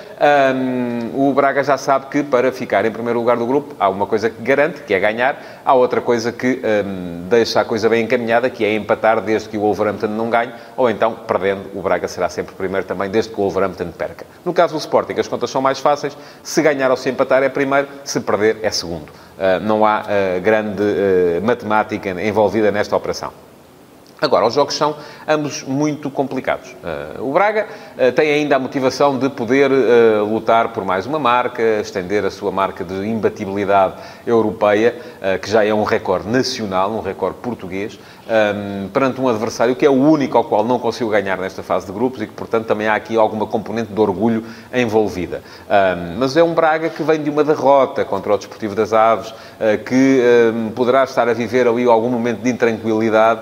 um, 0.56 1.30
o 1.30 1.34
Braga 1.34 1.64
já 1.64 1.78
sabe 1.78 2.08
que 2.08 2.24
para 2.24 2.52
ficar 2.52 2.86
em 2.86 2.92
primeiro 2.92 3.20
lugar 3.20 3.38
do 3.38 3.46
grupo 3.46 3.76
há 3.80 3.90
uma 3.90 4.06
coisa 4.06 4.30
que 4.30 4.42
garante, 4.42 4.82
que 4.82 4.94
é 4.94 5.00
ganhar, 5.00 5.62
há 5.64 5.74
outra 5.74 6.02
coisa 6.02 6.32
que 6.32 6.62
um, 6.86 7.28
deixa 7.30 7.62
a 7.62 7.66
coisa 7.66 7.88
bem 7.90 8.04
encaminhada, 8.04 8.50
que 8.50 8.66
é 8.66 8.74
empatar 8.74 9.22
desde 9.22 9.50
que 9.50 9.58
o 9.58 9.62
Wolverhampton 9.62 10.08
não 10.08 10.30
ganhe, 10.30 10.52
ou 10.76 10.90
então, 10.90 11.14
perdendo, 11.14 11.70
o 11.76 11.82
Braga 11.82 12.08
será 12.08 12.30
sempre 12.30 12.56
primeiro 12.56 12.86
também, 12.86 13.10
desde 13.10 13.32
que 13.32 13.40
o 13.40 13.44
Wolverhampton 13.44 13.92
perca. 13.92 14.26
No 14.44 14.54
caso 14.54 14.74
do 14.74 14.80
Sporting, 14.80 15.14
as 15.20 15.28
contas 15.28 15.50
são 15.50 15.62
mais 15.62 15.80
fáceis, 15.80 16.18
se 16.44 16.62
ganhar 16.62 16.90
ou 16.90 16.98
se 16.98 17.10
empatar 17.10 17.44
é 17.44 17.50
primeiro, 17.50 17.88
se 18.04 18.20
perder 18.20 18.58
é 18.64 18.72
segundo. 18.72 19.10
Uh, 19.38 19.60
não 19.62 19.86
há 19.86 20.02
uh, 20.02 20.42
grande 20.42 20.82
uh, 20.82 21.46
matemática 21.46 22.10
envolvida 22.10 22.72
nesta 22.72 22.96
operação. 22.96 23.32
Agora, 24.20 24.48
os 24.48 24.54
jogos 24.56 24.74
são 24.74 24.96
ambos 25.28 25.62
muito 25.62 26.10
complicados. 26.10 26.76
Uh, 27.18 27.30
o 27.30 27.32
Braga 27.32 27.68
uh, 27.96 28.12
tem 28.14 28.34
ainda 28.34 28.56
a 28.56 28.60
motivação 28.60 29.18
de 29.18 29.30
poder 29.30 29.72
uh, 29.72 30.26
lutar 30.26 30.70
por 30.70 30.84
mais 30.84 31.06
uma 31.06 31.20
marca, 31.20 31.62
estender 31.82 32.26
a 32.26 32.32
sua 32.32 32.52
marca 32.52 32.84
de 32.84 32.96
imbatibilidade 33.06 33.94
europeia, 34.26 34.96
que 35.42 35.50
já 35.50 35.64
é 35.64 35.74
um 35.74 35.84
recorde 35.84 36.28
nacional, 36.28 36.92
um 36.92 37.00
recorde 37.00 37.38
português, 37.42 38.00
um, 38.30 38.88
perante 38.90 39.20
um 39.20 39.28
adversário 39.28 39.76
que 39.76 39.86
é 39.86 39.90
o 39.90 39.94
único 39.94 40.38
ao 40.38 40.44
qual 40.44 40.64
não 40.64 40.80
conseguiu 40.80 41.10
ganhar 41.10 41.38
nesta 41.38 41.64
fase 41.64 41.86
de 41.86 41.92
grupos 41.92 42.22
e 42.22 42.28
que, 42.28 42.34
portanto, 42.34 42.66
também 42.66 42.88
há 42.88 42.96
aqui 42.96 43.18
alguma 43.18 43.46
componente 43.46 43.92
de 43.92 44.00
orgulho 44.00 44.44
envolvida. 44.74 45.42
Um, 45.68 46.20
mas 46.20 46.36
é 46.38 46.44
um 46.44 46.54
Braga 46.54 46.90
que 46.90 47.04
vem 47.04 47.22
de 47.22 47.30
uma 47.30 47.44
derrota 47.44 48.04
contra 48.04 48.34
o 48.34 48.38
Desportivo 48.38 48.76
das 48.76 48.94
Aves, 48.94 49.34
que 49.86 50.22
um, 50.54 50.70
poderá 50.70 51.04
estar 51.04 51.28
a 51.28 51.34
viver 51.34 51.68
ali 51.68 51.86
algum 51.86 52.10
momento 52.10 52.42
de 52.42 52.50
intranquilidade 52.50 53.42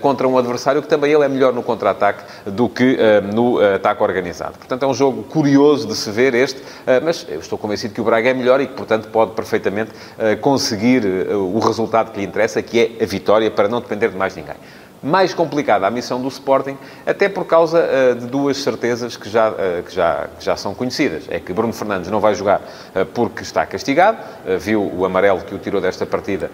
contra 0.00 0.26
um 0.26 0.38
adversário 0.38 0.82
que 0.82 0.88
também 0.88 1.12
ele 1.12 1.24
é 1.24 1.28
melhor 1.28 1.52
no 1.52 1.62
contra-ataque 1.62 2.24
do 2.46 2.68
que 2.68 2.96
uh, 2.96 3.34
no 3.34 3.58
uh, 3.58 3.74
ataque 3.74 4.02
organizado. 4.02 4.58
Portanto, 4.58 4.82
é 4.84 4.86
um 4.86 4.94
jogo 4.94 5.22
curioso 5.24 5.86
de 5.86 5.94
se 5.94 6.10
ver 6.10 6.34
este, 6.34 6.60
uh, 6.60 7.02
mas 7.02 7.26
eu 7.28 7.40
estou 7.40 7.58
convencido 7.58 7.94
que 7.94 8.00
o 8.00 8.04
Braga 8.04 8.30
é 8.30 8.34
melhor 8.34 8.60
e 8.60 8.66
que, 8.66 8.74
portanto, 8.74 9.08
pode 9.08 9.32
perfeitamente 9.32 9.90
conseguir 10.40 11.04
o 11.06 11.58
resultado 11.58 12.12
que 12.12 12.20
lhe 12.20 12.26
interessa, 12.26 12.62
que 12.62 12.78
é 12.98 13.02
a 13.02 13.06
vitória, 13.06 13.50
para 13.50 13.68
não 13.68 13.80
depender 13.80 14.08
de 14.08 14.16
mais 14.16 14.25
ninguém 14.34 14.56
mais 15.06 15.32
complicada 15.32 15.86
a 15.86 15.90
missão 15.90 16.20
do 16.20 16.26
Sporting, 16.26 16.76
até 17.06 17.28
por 17.28 17.44
causa 17.44 17.78
uh, 17.78 18.14
de 18.16 18.26
duas 18.26 18.56
certezas 18.56 19.16
que 19.16 19.28
já, 19.28 19.50
uh, 19.50 19.82
que, 19.84 19.94
já, 19.94 20.28
que 20.36 20.44
já 20.44 20.56
são 20.56 20.74
conhecidas. 20.74 21.24
É 21.30 21.38
que 21.38 21.52
Bruno 21.52 21.72
Fernandes 21.72 22.10
não 22.10 22.18
vai 22.18 22.34
jogar 22.34 22.60
uh, 22.60 23.06
porque 23.06 23.42
está 23.42 23.64
castigado, 23.64 24.18
viu 24.58 24.82
o 24.82 25.04
amarelo 25.04 25.42
que 25.42 25.54
o 25.54 25.58
tirou 25.58 25.80
desta 25.80 26.04
partida 26.04 26.50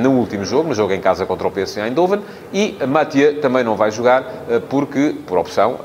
no 0.00 0.12
último 0.12 0.44
jogo, 0.44 0.68
no 0.68 0.74
jogo 0.74 0.92
em 0.92 1.00
casa 1.00 1.26
contra 1.26 1.46
o 1.46 1.50
PSV 1.50 1.82
Eindhoven, 1.82 2.22
e 2.52 2.76
Mathieu 2.86 3.40
também 3.40 3.62
não 3.62 3.76
vai 3.76 3.90
jogar 3.90 4.24
porque, 4.68 5.14
por 5.26 5.38
opção, 5.38 5.78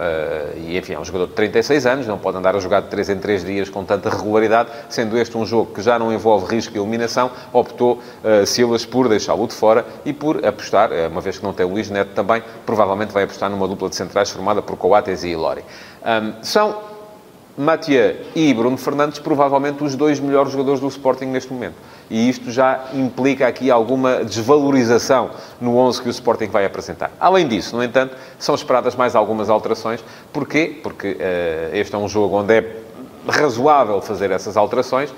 e 0.55 0.77
enfim, 0.77 0.93
é 0.93 0.99
um 0.99 1.03
jogador 1.03 1.27
de 1.27 1.33
36 1.33 1.85
anos, 1.85 2.07
não 2.07 2.17
pode 2.17 2.37
andar 2.37 2.55
a 2.55 2.59
jogar 2.59 2.81
de 2.81 2.87
3 2.87 3.09
em 3.09 3.17
3 3.17 3.43
dias 3.43 3.69
com 3.69 3.83
tanta 3.83 4.09
regularidade, 4.09 4.69
sendo 4.89 5.17
este 5.17 5.37
um 5.37 5.45
jogo 5.45 5.73
que 5.73 5.81
já 5.81 5.97
não 5.97 6.13
envolve 6.13 6.53
risco 6.53 6.73
de 6.73 6.79
eliminação, 6.79 7.31
optou 7.51 8.01
Silas 8.45 8.85
por 8.85 9.09
deixá-lo 9.09 9.47
de 9.47 9.53
fora 9.53 9.85
e 10.05 10.13
por 10.13 10.45
apostar, 10.45 10.89
uma 11.11 11.21
vez 11.21 11.37
que 11.37 11.43
não 11.43 11.53
tem 11.53 11.65
o 11.65 11.69
Luís 11.69 11.90
Neto 11.91 12.11
também 12.13 12.43
provavelmente 12.65 13.11
vai 13.11 13.23
apostar 13.23 13.49
numa 13.49 13.67
dupla 13.67 13.89
de 13.89 13.95
centrais 13.95 14.29
formada 14.29 14.61
por 14.61 14.75
Coates 14.77 15.23
e 15.23 15.29
Ilori. 15.29 15.63
Um, 16.03 16.43
são 16.43 16.91
Mathieu 17.57 18.15
e 18.33 18.53
Bruno 18.53 18.77
Fernandes, 18.77 19.19
provavelmente 19.19 19.83
os 19.83 19.95
dois 19.95 20.19
melhores 20.19 20.51
jogadores 20.51 20.79
do 20.79 20.87
Sporting 20.87 21.25
neste 21.25 21.51
momento. 21.51 21.75
E 22.09 22.29
isto 22.29 22.51
já 22.51 22.85
implica 22.93 23.47
aqui 23.47 23.69
alguma 23.69 24.23
desvalorização 24.23 25.31
no 25.59 25.77
11 25.77 26.01
que 26.01 26.07
o 26.07 26.11
Sporting 26.11 26.47
vai 26.47 26.65
apresentar. 26.65 27.11
Além 27.19 27.47
disso, 27.47 27.75
no 27.75 27.83
entanto, 27.83 28.15
são 28.39 28.55
esperadas 28.55 28.95
mais 28.95 29.15
algumas 29.15 29.49
alterações. 29.49 30.03
Porquê? 30.31 30.79
Porque 30.81 31.11
uh, 31.11 31.75
este 31.75 31.93
é 31.93 31.97
um 31.97 32.07
jogo 32.07 32.37
onde 32.37 32.53
é 32.53 32.81
razoável 33.27 34.01
fazer 34.01 34.31
essas 34.31 34.57
alterações, 34.57 35.13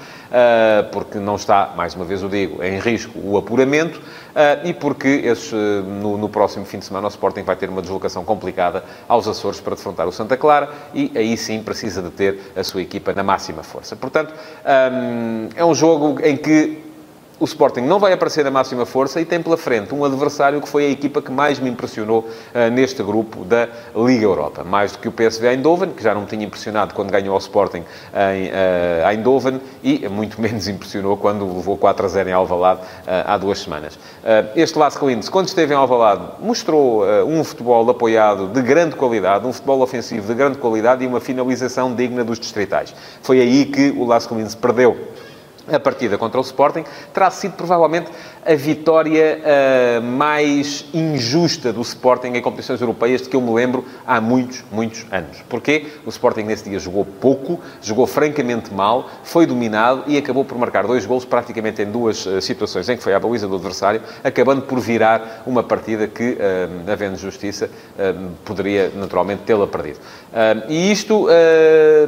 porque 0.92 1.20
não 1.20 1.36
está, 1.36 1.74
mais 1.76 1.94
uma 1.94 2.06
vez 2.06 2.24
o 2.24 2.30
digo, 2.30 2.64
em 2.64 2.80
risco 2.80 3.20
o 3.24 3.38
apuramento 3.38 4.02
ah, 4.36 4.60
e 4.64 4.74
porque 4.74 5.08
esse, 5.08 5.54
no, 5.56 6.18
no, 6.18 6.28
próximo 6.28 6.66
fim 6.66 6.80
de 6.80 6.86
semana 6.86 7.06
o 7.06 7.10
Sporting 7.10 7.44
vai 7.44 7.56
ter 7.56 7.70
uma 7.70 7.82
deslocação 7.82 8.26
complicada 8.26 8.84
aos 9.08 9.28
Açores 9.28 9.60
para 9.60 9.76
defrontar 9.76 10.08
o 10.08 10.12
Santa 10.12 10.36
Clara 10.36 10.70
e 10.94 11.12
aí 11.16 11.38
sim 11.38 11.62
precisa 11.62 12.02
de 12.02 12.10
ter 12.10 12.40
a 12.56 12.64
sua 12.64 12.82
equipa 12.82 13.14
na 13.14 13.24
máxima 13.24 13.62
força. 13.62 13.96
Portanto, 13.96 14.34
ah, 14.66 14.90
é 15.56 15.64
um 15.64 15.76
jogo 15.76 16.20
em 16.24 16.36
que 16.36 16.93
o 17.40 17.46
Sporting 17.46 17.82
não 17.82 18.00
vai 18.00 18.14
aparecer 18.14 18.44
na 18.44 18.52
máxima 18.52 18.86
força 18.86 19.20
e 19.20 19.26
tem 19.26 19.42
pela 19.42 19.58
frente 19.58 19.94
um 19.94 20.06
adversário 20.06 20.62
que 20.62 20.68
foi 20.68 20.86
a 20.86 20.90
equipa 20.90 21.22
que 21.22 21.32
mais 21.32 21.60
me 21.60 21.70
impressionou 21.70 22.20
uh, 22.22 22.72
neste 22.72 23.02
grupo 23.04 23.44
da 23.44 23.68
Liga 23.96 24.24
Europa. 24.24 24.64
Mais 24.64 24.92
do 24.92 25.00
que 25.00 25.08
o 25.08 25.12
PSV 25.12 25.48
Eindhoven, 25.48 25.92
que 25.92 26.04
já 26.04 26.14
não 26.14 26.22
me 26.22 26.28
tinha 26.28 26.46
impressionado 26.46 26.94
quando 26.94 27.12
ganhou 27.12 27.34
ao 27.34 27.40
Sporting 27.40 27.80
em 27.80 28.48
uh, 28.48 29.10
Eindhoven 29.12 29.60
e 29.84 30.08
muito 30.08 30.40
menos 30.42 30.68
impressionou 30.68 31.18
quando 31.18 31.46
levou 31.46 31.78
4 31.78 32.06
a 32.06 32.10
0 32.10 32.30
em 32.30 32.34
Alvalade 32.34 32.82
uh, 32.82 32.84
há 33.26 33.38
duas 33.38 33.60
semanas. 33.60 33.98
este 34.56 34.78
Lasco 34.78 35.08
Lindes, 35.08 35.28
quando 35.28 35.48
esteve 35.48 35.74
em 35.74 35.78
Alvalade, 35.78 36.24
mostrou 36.40 37.04
um 37.26 37.44
futebol 37.44 37.90
apoiado 37.90 38.48
de 38.48 38.62
grande 38.62 38.96
qualidade, 38.96 39.46
um 39.46 39.54
futebol 39.54 39.82
ofensivo 39.82 40.28
de 40.28 40.34
grande 40.34 40.58
qualidade 40.58 41.04
e 41.04 41.08
uma 41.08 41.20
finalização 41.20 41.94
digna 41.94 42.24
dos 42.24 42.40
distritais. 42.40 42.94
Foi 43.22 43.40
aí 43.40 43.66
que 43.66 43.90
o 43.92 44.06
Lasco 44.06 44.36
Lindes 44.36 44.56
perdeu 44.56 44.98
a 45.72 45.80
partida 45.80 46.18
contra 46.18 46.40
o 46.40 46.44
Sporting, 46.44 46.84
terá 47.14 47.30
sido 47.32 47.54
provavelmente 47.54 48.12
a 48.46 48.56
vitória 48.56 49.40
uh, 49.40 50.04
mais 50.04 50.86
injusta 50.94 51.72
do 51.72 51.82
Sporting 51.82 52.28
em 52.34 52.42
competições 52.42 52.82
europeias 52.82 53.22
de 53.22 53.30
que 53.30 53.36
eu 53.36 53.42
me 53.42 53.54
lembro 53.54 53.86
há 54.06 54.20
muitos, 54.20 54.64
muitos 54.72 55.06
anos. 55.12 55.42
Porquê? 55.48 55.88
O 56.06 56.10
Sporting 56.10 56.44
nesse 56.44 56.70
dia 56.70 56.80
jogou 56.80 57.06
pouco, 57.06 57.60
jogou 57.82 58.06
francamente 58.06 58.74
mal, 58.74 59.10
foi 59.24 59.46
dominado 59.46 60.04
e 60.08 60.18
acabou 60.18 60.44
por 60.44 60.58
marcar 60.58 60.86
dois 60.86 61.06
gols 61.06 61.24
praticamente 61.24 61.82
em 61.82 61.86
duas 61.86 62.26
uh, 62.26 62.42
situações 62.42 62.90
em 62.90 62.98
que 62.98 63.04
foi 63.04 63.14
à 63.14 63.20
baliza 63.20 63.48
do 63.48 63.56
adversário, 63.56 64.02
acabando 64.24 64.64
por 64.64 64.80
virar 64.80 65.44
uma 65.46 65.64
partida 65.64 66.08
que, 66.08 66.32
uh, 66.34 66.92
havendo 66.92 67.18
justiça, 67.18 67.70
poderia 68.44 68.92
naturalmente 68.96 69.44
tê-la 69.44 69.68
perdido. 69.68 70.00
e 70.68 70.92
isto 70.92 71.28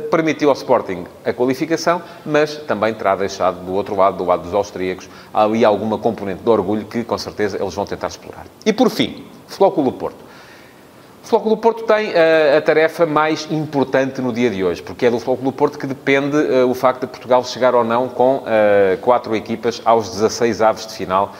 permitiu 0.10 0.50
ao 0.50 0.56
Sporting 0.56 1.06
a 1.24 1.32
qualificação, 1.32 2.02
mas 2.26 2.56
também 2.56 2.94
terá 2.94 3.16
deixado 3.16 3.45
do 3.52 3.74
outro 3.74 3.96
lado, 3.96 4.18
do 4.18 4.26
lado 4.26 4.44
dos 4.44 4.54
austríacos, 4.54 5.10
ali 5.34 5.64
alguma 5.64 5.98
componente 5.98 6.44
de 6.44 6.50
orgulho 6.50 6.86
que, 6.86 7.04
com 7.04 7.18
certeza, 7.18 7.58
eles 7.62 7.74
vão 7.74 7.86
tentar 7.86 8.08
explorar. 8.08 8.46
E, 8.66 8.74
por 8.74 8.90
fim, 8.90 9.26
Flóculo 9.48 9.92
Porto. 9.92 10.26
O 11.26 11.28
Flóculo 11.28 11.58
Porto 11.58 11.86
tem 11.86 12.10
uh, 12.10 12.56
a 12.56 12.62
tarefa 12.62 13.04
mais 13.04 13.48
importante 13.50 14.22
no 14.22 14.32
dia 14.32 14.48
de 14.48 14.64
hoje, 14.64 14.84
porque 14.84 15.08
é 15.08 15.10
do 15.10 15.20
Flóculo 15.20 15.52
Porto 15.52 15.80
que 15.80 15.88
depende 15.88 16.38
uh, 16.38 16.70
o 16.70 16.76
facto 16.76 17.02
de 17.02 17.08
Portugal 17.08 17.44
chegar 17.44 17.74
ou 17.74 17.84
não 17.84 18.08
com 18.08 18.36
uh, 18.36 18.44
quatro 19.02 19.36
equipas 19.36 19.82
aos 19.84 20.12
16 20.12 20.62
aves 20.62 20.86
de 20.86 20.94
final 20.94 21.34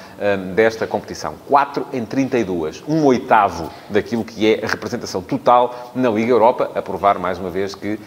desta 0.56 0.88
competição. 0.88 1.36
4 1.48 1.88
em 1.94 2.04
32, 2.04 2.84
um 2.88 3.04
oitavo 3.04 3.70
daquilo 3.90 4.24
que 4.24 4.52
é 4.52 4.64
a 4.64 4.68
representação 4.68 5.22
total 5.22 5.92
na 5.94 6.10
Liga 6.10 6.32
Europa, 6.32 6.72
a 6.74 6.82
provar 6.82 7.20
mais 7.20 7.38
uma 7.38 7.50
vez 7.50 7.76
que 7.76 8.00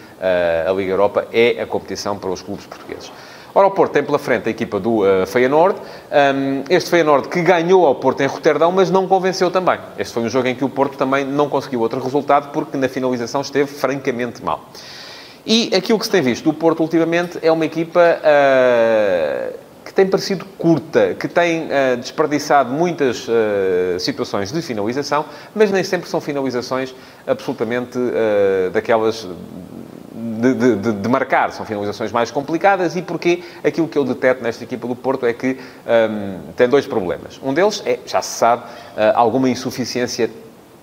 a 0.67 0.71
Liga 0.71 0.91
Europa 0.91 1.27
é 1.31 1.61
a 1.61 1.67
competição 1.67 2.17
para 2.17 2.31
os 2.31 2.41
clubes 2.41 2.65
portugueses. 2.65 3.11
Ora, 3.59 3.67
o 3.67 3.71
Porto 3.71 3.91
tem 3.91 4.01
pela 4.01 4.17
frente 4.17 4.47
a 4.47 4.51
equipa 4.51 4.79
do 4.79 5.01
uh, 5.01 5.27
Feyenoord. 5.27 5.77
Um, 5.77 6.63
este 6.69 6.89
Feyenoord 6.89 7.27
que 7.27 7.41
ganhou 7.41 7.85
ao 7.85 7.93
Porto 7.93 8.21
em 8.21 8.25
Roterdão, 8.25 8.71
mas 8.71 8.89
não 8.89 9.05
convenceu 9.05 9.51
também. 9.51 9.77
Este 9.97 10.13
foi 10.13 10.23
um 10.23 10.29
jogo 10.29 10.47
em 10.47 10.55
que 10.55 10.63
o 10.63 10.69
Porto 10.69 10.97
também 10.97 11.25
não 11.25 11.49
conseguiu 11.49 11.81
outro 11.81 12.01
resultado, 12.01 12.53
porque 12.53 12.77
na 12.77 12.87
finalização 12.87 13.41
esteve 13.41 13.69
francamente 13.69 14.41
mal. 14.41 14.63
E 15.45 15.75
aquilo 15.75 15.99
que 15.99 16.05
se 16.05 16.11
tem 16.11 16.21
visto 16.21 16.45
do 16.45 16.53
Porto 16.53 16.79
ultimamente 16.79 17.37
é 17.41 17.51
uma 17.51 17.65
equipa 17.65 17.99
uh, 17.99 19.53
que 19.83 19.93
tem 19.93 20.07
parecido 20.07 20.45
curta, 20.57 21.15
que 21.19 21.27
tem 21.27 21.63
uh, 21.63 21.97
desperdiçado 21.97 22.71
muitas 22.71 23.27
uh, 23.27 23.99
situações 23.99 24.53
de 24.53 24.61
finalização, 24.61 25.25
mas 25.53 25.69
nem 25.69 25.83
sempre 25.83 26.09
são 26.09 26.21
finalizações 26.21 26.95
absolutamente 27.27 27.99
daquelas 28.71 29.27
de, 30.39 30.75
de, 30.75 30.91
de, 30.93 31.09
marcar. 31.09 31.51
São 31.51 31.65
finalizações 31.65 32.11
mais 32.11 32.31
complicadas 32.31 32.95
e 32.95 33.01
porque 33.01 33.43
aquilo 33.63 33.87
que 33.87 33.97
eu 33.97 34.05
deteto 34.05 34.41
nesta 34.43 34.63
equipa 34.63 34.87
do 34.87 34.95
Porto 34.95 35.25
é 35.25 35.33
que 35.33 35.57
um, 35.85 36.51
tem 36.53 36.67
dois 36.67 36.87
problemas. 36.87 37.39
Um 37.43 37.53
deles 37.53 37.83
é, 37.85 37.99
já 38.05 38.21
se 38.21 38.37
sabe, 38.37 38.63
uh, 38.63 39.15
alguma 39.15 39.49
insuficiência 39.49 40.29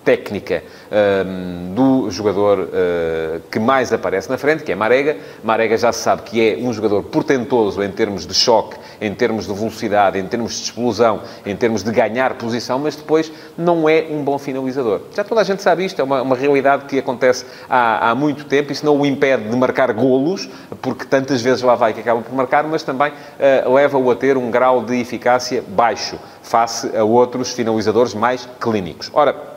técnica 0.07 0.63
um, 0.89 1.73
do 1.73 2.09
jogador 2.09 2.59
uh, 2.59 3.41
que 3.51 3.59
mais 3.59 3.91
aparece 3.91 4.29
na 4.29 4.37
frente, 4.37 4.63
que 4.63 4.71
é 4.71 4.75
Marega. 4.75 5.17
Marega 5.43 5.77
já 5.77 5.91
se 5.91 5.99
sabe 5.99 6.21
que 6.21 6.39
é 6.39 6.57
um 6.57 6.71
jogador 6.71 7.03
portentoso 7.03 7.83
em 7.83 7.91
termos 7.91 8.25
de 8.25 8.33
choque, 8.33 8.77
em 9.01 9.13
termos 9.13 9.45
de 9.45 9.53
velocidade, 9.53 10.17
em 10.17 10.25
termos 10.25 10.53
de 10.53 10.63
explosão, 10.63 11.19
em 11.45 11.53
termos 11.57 11.83
de 11.83 11.91
ganhar 11.91 12.35
posição, 12.35 12.79
mas 12.79 12.95
depois 12.95 13.29
não 13.57 13.89
é 13.89 14.07
um 14.09 14.23
bom 14.23 14.37
finalizador. 14.37 15.01
Já 15.13 15.25
toda 15.25 15.41
a 15.41 15.43
gente 15.43 15.61
sabe 15.61 15.83
isto, 15.83 15.99
é 15.99 16.03
uma, 16.05 16.21
uma 16.21 16.37
realidade 16.37 16.85
que 16.85 16.97
acontece 16.97 17.45
há, 17.69 18.09
há 18.09 18.15
muito 18.15 18.45
tempo. 18.45 18.71
Isso 18.71 18.85
não 18.85 18.97
o 18.97 19.05
impede 19.05 19.49
de 19.49 19.55
marcar 19.57 19.91
golos, 19.91 20.47
porque 20.81 21.03
tantas 21.03 21.41
vezes 21.41 21.61
lá 21.61 21.75
vai 21.75 21.91
que 21.91 21.99
acaba 21.99 22.21
por 22.21 22.33
marcar, 22.33 22.63
mas 22.63 22.81
também 22.81 23.11
uh, 23.11 23.73
leva-o 23.73 24.09
a 24.09 24.15
ter 24.15 24.37
um 24.37 24.49
grau 24.49 24.85
de 24.85 25.01
eficácia 25.01 25.61
baixo 25.67 26.17
face 26.41 26.95
a 26.95 27.03
outros 27.03 27.51
finalizadores 27.51 28.13
mais 28.13 28.47
clínicos. 28.57 29.11
Ora, 29.13 29.56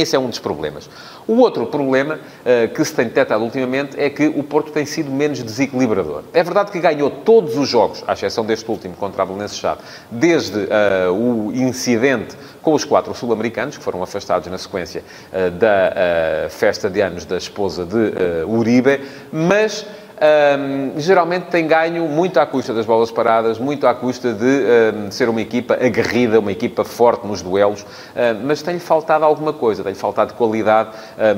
esse 0.00 0.14
é 0.14 0.18
um 0.18 0.28
dos 0.28 0.38
problemas. 0.38 0.88
O 1.26 1.36
outro 1.38 1.66
problema 1.66 2.14
uh, 2.14 2.68
que 2.74 2.84
se 2.84 2.94
tem 2.94 3.06
detectado 3.06 3.42
ultimamente 3.42 3.98
é 3.98 4.10
que 4.10 4.26
o 4.26 4.42
Porto 4.42 4.70
tem 4.70 4.84
sido 4.84 5.10
menos 5.10 5.42
desequilibrador. 5.42 6.22
É 6.32 6.42
verdade 6.42 6.70
que 6.70 6.78
ganhou 6.78 7.10
todos 7.10 7.56
os 7.56 7.68
jogos, 7.68 8.04
à 8.06 8.12
exceção 8.12 8.44
deste 8.44 8.70
último 8.70 8.94
contra 8.94 9.22
a 9.22 9.26
Belenenses 9.26 9.58
Chave, 9.58 9.80
desde 10.10 10.58
uh, 10.58 11.12
o 11.12 11.52
incidente 11.54 12.36
com 12.62 12.74
os 12.74 12.84
quatro 12.84 13.14
sul-americanos, 13.14 13.78
que 13.78 13.84
foram 13.84 14.02
afastados 14.02 14.48
na 14.48 14.58
sequência 14.58 15.02
uh, 15.32 15.50
da 15.52 16.48
festa 16.50 16.90
de 16.90 17.00
anos 17.00 17.24
da 17.24 17.36
esposa 17.36 17.84
de 17.84 18.44
Uribe, 18.46 19.00
mas 19.32 19.86
um, 20.16 20.98
geralmente 20.98 21.44
tem 21.44 21.66
ganho 21.66 22.06
muito 22.08 22.40
à 22.40 22.46
custa 22.46 22.72
das 22.72 22.86
bolas 22.86 23.10
paradas, 23.10 23.58
muito 23.58 23.86
à 23.86 23.94
custa 23.94 24.32
de 24.32 24.64
um, 25.06 25.10
ser 25.10 25.28
uma 25.28 25.40
equipa 25.40 25.74
aguerrida, 25.74 26.40
uma 26.40 26.52
equipa 26.52 26.84
forte 26.84 27.26
nos 27.26 27.42
duelos, 27.42 27.82
um, 27.82 28.46
mas 28.46 28.62
tem-lhe 28.62 28.80
faltado 28.80 29.24
alguma 29.24 29.52
coisa, 29.52 29.82
tem-lhe 29.82 29.98
faltado 29.98 30.34
qualidade, 30.34 30.90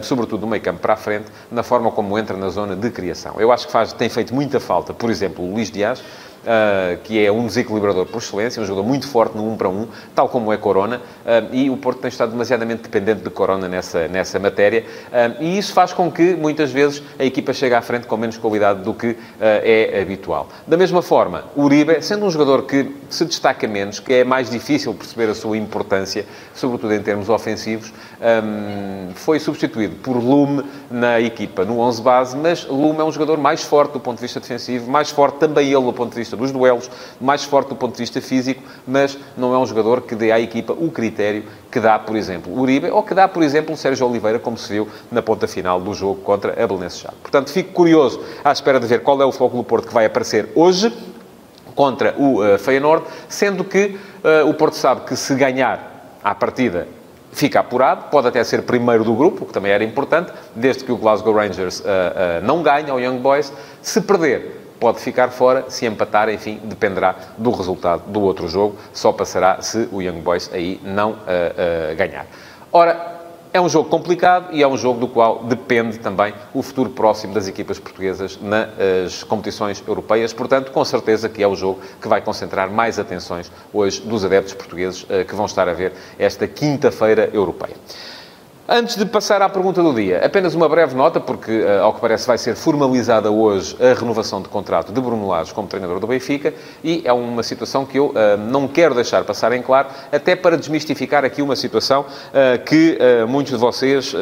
sobretudo 0.02 0.42
no 0.42 0.46
meio 0.46 0.62
campo 0.62 0.80
para 0.80 0.94
a 0.94 0.96
frente, 0.96 1.26
na 1.50 1.62
forma 1.62 1.90
como 1.90 2.18
entra 2.18 2.36
na 2.36 2.48
zona 2.48 2.76
de 2.76 2.90
criação. 2.90 3.34
Eu 3.38 3.50
acho 3.52 3.66
que 3.66 3.72
faz, 3.72 3.92
tem 3.92 4.08
feito 4.08 4.34
muita 4.34 4.60
falta, 4.60 4.94
por 4.94 5.10
exemplo, 5.10 5.44
o 5.44 5.52
Luís 5.52 5.70
Dias, 5.70 6.02
uh, 6.44 6.98
que 7.04 7.24
é 7.24 7.30
um 7.30 7.46
desequilibrador 7.46 8.06
por 8.06 8.18
excelência, 8.18 8.62
um 8.62 8.66
jogador 8.66 8.86
muito 8.86 9.06
forte 9.08 9.36
no 9.36 9.50
1 9.52 9.56
para 9.56 9.68
1, 9.68 9.86
tal 10.14 10.28
como 10.28 10.52
é 10.52 10.56
Corona, 10.56 10.96
uh, 10.98 11.54
e 11.54 11.70
o 11.70 11.76
Porto 11.76 12.00
tem 12.00 12.08
estado 12.08 12.30
demasiadamente 12.30 12.82
dependente 12.82 13.22
de 13.22 13.30
Corona 13.30 13.68
nessa, 13.68 14.08
nessa 14.08 14.38
matéria, 14.38 14.84
uh, 15.08 15.42
e 15.42 15.58
isso 15.58 15.72
faz 15.72 15.92
com 15.92 16.10
que, 16.10 16.34
muitas 16.34 16.70
vezes, 16.70 17.02
a 17.18 17.24
equipa 17.24 17.52
chegue 17.52 17.74
à 17.74 17.82
frente 17.82 18.06
com 18.06 18.16
menos 18.16 18.36
qualidade 18.36 18.82
do 18.82 18.94
que 18.94 19.16
é 19.40 20.00
habitual. 20.00 20.48
Da 20.66 20.76
mesma 20.76 21.02
forma, 21.02 21.44
Uribe, 21.56 22.02
sendo 22.02 22.24
um 22.24 22.30
jogador 22.30 22.62
que 22.62 22.94
se 23.08 23.24
destaca 23.24 23.66
menos, 23.66 24.00
que 24.00 24.12
é 24.12 24.24
mais 24.24 24.50
difícil 24.50 24.92
perceber 24.94 25.30
a 25.30 25.34
sua 25.34 25.56
importância, 25.56 26.24
sobretudo 26.54 26.94
em 26.94 27.02
termos 27.02 27.28
ofensivos, 27.28 27.92
um, 28.20 29.12
foi 29.14 29.38
substituído 29.38 29.96
por 29.96 30.16
Lume 30.16 30.64
na 30.90 31.20
equipa, 31.20 31.64
no 31.64 31.78
11 31.80 32.02
base, 32.02 32.36
mas 32.36 32.66
Lume 32.66 33.00
é 33.00 33.04
um 33.04 33.12
jogador 33.12 33.38
mais 33.38 33.62
forte 33.62 33.92
do 33.92 34.00
ponto 34.00 34.16
de 34.16 34.22
vista 34.22 34.40
defensivo, 34.40 34.90
mais 34.90 35.10
forte 35.10 35.38
também 35.38 35.68
ele 35.72 35.82
do 35.82 35.92
ponto 35.92 36.10
de 36.10 36.16
vista 36.16 36.27
dos 36.36 36.52
duelos, 36.52 36.90
mais 37.20 37.44
forte 37.44 37.68
do 37.68 37.76
ponto 37.76 37.92
de 37.92 37.98
vista 37.98 38.20
físico, 38.20 38.62
mas 38.86 39.18
não 39.36 39.54
é 39.54 39.58
um 39.58 39.66
jogador 39.66 40.02
que 40.02 40.14
dê 40.14 40.32
à 40.32 40.40
equipa 40.40 40.72
o 40.72 40.90
critério 40.90 41.44
que 41.70 41.80
dá, 41.80 41.98
por 41.98 42.16
exemplo, 42.16 42.58
Uribe, 42.58 42.90
ou 42.90 43.02
que 43.02 43.14
dá, 43.14 43.28
por 43.28 43.42
exemplo, 43.42 43.76
Sérgio 43.76 44.06
Oliveira, 44.08 44.38
como 44.38 44.56
se 44.56 44.72
viu 44.72 44.88
na 45.10 45.22
ponta 45.22 45.46
final 45.46 45.80
do 45.80 45.92
jogo 45.94 46.20
contra 46.22 46.52
a 46.52 46.66
Belenenses. 46.66 47.04
Portanto, 47.22 47.50
fico 47.50 47.72
curioso 47.72 48.20
à 48.44 48.52
espera 48.52 48.80
de 48.80 48.86
ver 48.86 49.02
qual 49.02 49.20
é 49.20 49.24
o 49.24 49.30
do 49.30 49.64
Porto 49.64 49.88
que 49.88 49.94
vai 49.94 50.04
aparecer 50.04 50.50
hoje 50.54 50.92
contra 51.74 52.14
o 52.18 52.42
uh, 52.42 52.58
Feyenoord, 52.58 53.04
sendo 53.28 53.62
que 53.62 53.96
uh, 54.24 54.48
o 54.48 54.54
Porto 54.54 54.74
sabe 54.74 55.02
que 55.02 55.14
se 55.14 55.34
ganhar 55.34 56.18
à 56.24 56.34
partida 56.34 56.88
fica 57.32 57.60
apurado, 57.60 58.06
pode 58.10 58.26
até 58.26 58.42
ser 58.42 58.62
primeiro 58.62 59.04
do 59.04 59.14
grupo, 59.14 59.44
o 59.44 59.46
que 59.46 59.52
também 59.52 59.70
era 59.70 59.84
importante, 59.84 60.32
desde 60.54 60.84
que 60.84 60.90
o 60.90 60.96
Glasgow 60.96 61.34
Rangers 61.34 61.80
uh, 61.80 61.82
uh, 61.82 61.86
não 62.44 62.62
ganhe 62.62 62.90
ao 62.90 62.98
Young 62.98 63.18
Boys. 63.18 63.52
Se 63.80 64.00
perder, 64.00 64.67
pode 64.78 65.00
ficar 65.00 65.28
fora, 65.30 65.66
se 65.68 65.86
empatar, 65.86 66.28
enfim, 66.28 66.60
dependerá 66.64 67.14
do 67.36 67.50
resultado 67.50 68.04
do 68.06 68.20
outro 68.20 68.48
jogo, 68.48 68.76
só 68.92 69.12
passará 69.12 69.60
se 69.60 69.88
o 69.92 70.00
Young 70.00 70.20
Boys 70.20 70.50
aí 70.52 70.80
não 70.84 71.12
uh, 71.12 71.96
ganhar. 71.96 72.26
Ora, 72.72 73.18
é 73.52 73.60
um 73.60 73.68
jogo 73.68 73.88
complicado 73.88 74.48
e 74.52 74.62
é 74.62 74.68
um 74.68 74.76
jogo 74.76 75.00
do 75.00 75.08
qual 75.08 75.44
depende 75.44 75.98
também 75.98 76.34
o 76.52 76.62
futuro 76.62 76.90
próximo 76.90 77.32
das 77.32 77.48
equipas 77.48 77.78
portuguesas 77.78 78.38
nas 78.40 79.24
competições 79.24 79.82
europeias. 79.86 80.32
Portanto, 80.32 80.70
com 80.70 80.84
certeza 80.84 81.28
que 81.28 81.42
é 81.42 81.48
o 81.48 81.56
jogo 81.56 81.80
que 82.00 82.08
vai 82.08 82.20
concentrar 82.20 82.70
mais 82.70 82.98
atenções 82.98 83.50
hoje 83.72 84.00
dos 84.02 84.24
adeptos 84.24 84.54
portugueses 84.54 85.06
eh, 85.08 85.24
que 85.24 85.34
vão 85.34 85.46
estar 85.46 85.68
a 85.68 85.72
ver 85.72 85.92
esta 86.18 86.46
quinta-feira 86.46 87.30
europeia. 87.32 87.74
Antes 88.70 88.96
de 88.96 89.06
passar 89.06 89.40
à 89.40 89.48
pergunta 89.48 89.82
do 89.82 89.94
dia, 89.94 90.22
apenas 90.22 90.54
uma 90.54 90.68
breve 90.68 90.94
nota, 90.94 91.18
porque, 91.18 91.50
eh, 91.50 91.78
ao 91.78 91.94
que 91.94 92.02
parece, 92.02 92.26
vai 92.26 92.36
ser 92.36 92.54
formalizada 92.54 93.30
hoje 93.30 93.74
a 93.80 93.98
renovação 93.98 94.42
de 94.42 94.48
contrato 94.50 94.92
de 94.92 95.00
Bruno 95.00 95.26
Lage 95.26 95.54
como 95.54 95.66
treinador 95.66 95.98
do 95.98 96.06
Benfica, 96.06 96.52
e 96.84 97.00
é 97.02 97.10
uma 97.10 97.42
situação 97.42 97.86
que 97.86 97.98
eu 97.98 98.08
uh, 98.08 98.36
não 98.36 98.68
quero 98.68 98.94
deixar 98.94 99.24
passar 99.24 99.52
em 99.52 99.62
claro, 99.62 99.88
até 100.12 100.36
para 100.36 100.54
desmistificar 100.58 101.24
aqui 101.24 101.40
uma 101.40 101.56
situação 101.56 102.02
uh, 102.02 102.62
que 102.62 102.98
uh, 103.00 103.26
muitos 103.26 103.54
de 103.54 103.58
vocês 103.58 104.14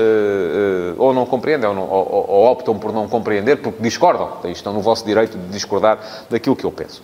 ou 0.97 1.12
não 1.12 1.26
compreendem 1.26 1.69
ou, 1.69 1.75
não, 1.75 1.91
ou, 1.91 2.26
ou 2.29 2.47
optam 2.47 2.79
por 2.79 2.93
não 2.93 3.09
compreender, 3.09 3.57
porque 3.57 3.83
discordam. 3.83 4.31
Estão 4.45 4.73
no 4.73 4.81
vosso 4.81 5.05
direito 5.05 5.37
de 5.37 5.49
discordar 5.49 5.99
daquilo 6.31 6.55
que 6.55 6.65
eu 6.65 6.71
penso. 6.71 7.03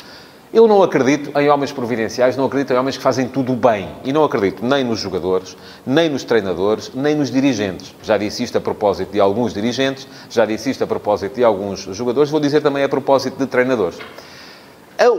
Eu 0.52 0.68
não 0.68 0.82
acredito 0.82 1.38
em 1.38 1.48
homens 1.48 1.72
providenciais, 1.72 2.36
não 2.36 2.44
acredito 2.44 2.74
em 2.74 2.76
homens 2.76 2.98
que 2.98 3.02
fazem 3.02 3.26
tudo 3.26 3.54
bem. 3.54 3.88
E 4.04 4.12
não 4.12 4.22
acredito 4.22 4.62
nem 4.62 4.84
nos 4.84 5.00
jogadores, 5.00 5.56
nem 5.86 6.10
nos 6.10 6.24
treinadores, 6.24 6.90
nem 6.94 7.14
nos 7.14 7.30
dirigentes. 7.30 7.94
Já 8.02 8.18
disse 8.18 8.42
isto 8.42 8.58
a 8.58 8.60
propósito 8.60 9.10
de 9.12 9.18
alguns 9.18 9.54
dirigentes, 9.54 10.06
já 10.28 10.44
disse 10.44 10.68
isto 10.68 10.84
a 10.84 10.86
propósito 10.86 11.36
de 11.36 11.42
alguns 11.42 11.80
jogadores, 11.80 12.30
vou 12.30 12.38
dizer 12.38 12.60
também 12.60 12.84
a 12.84 12.88
propósito 12.88 13.38
de 13.38 13.46
treinadores. 13.46 13.98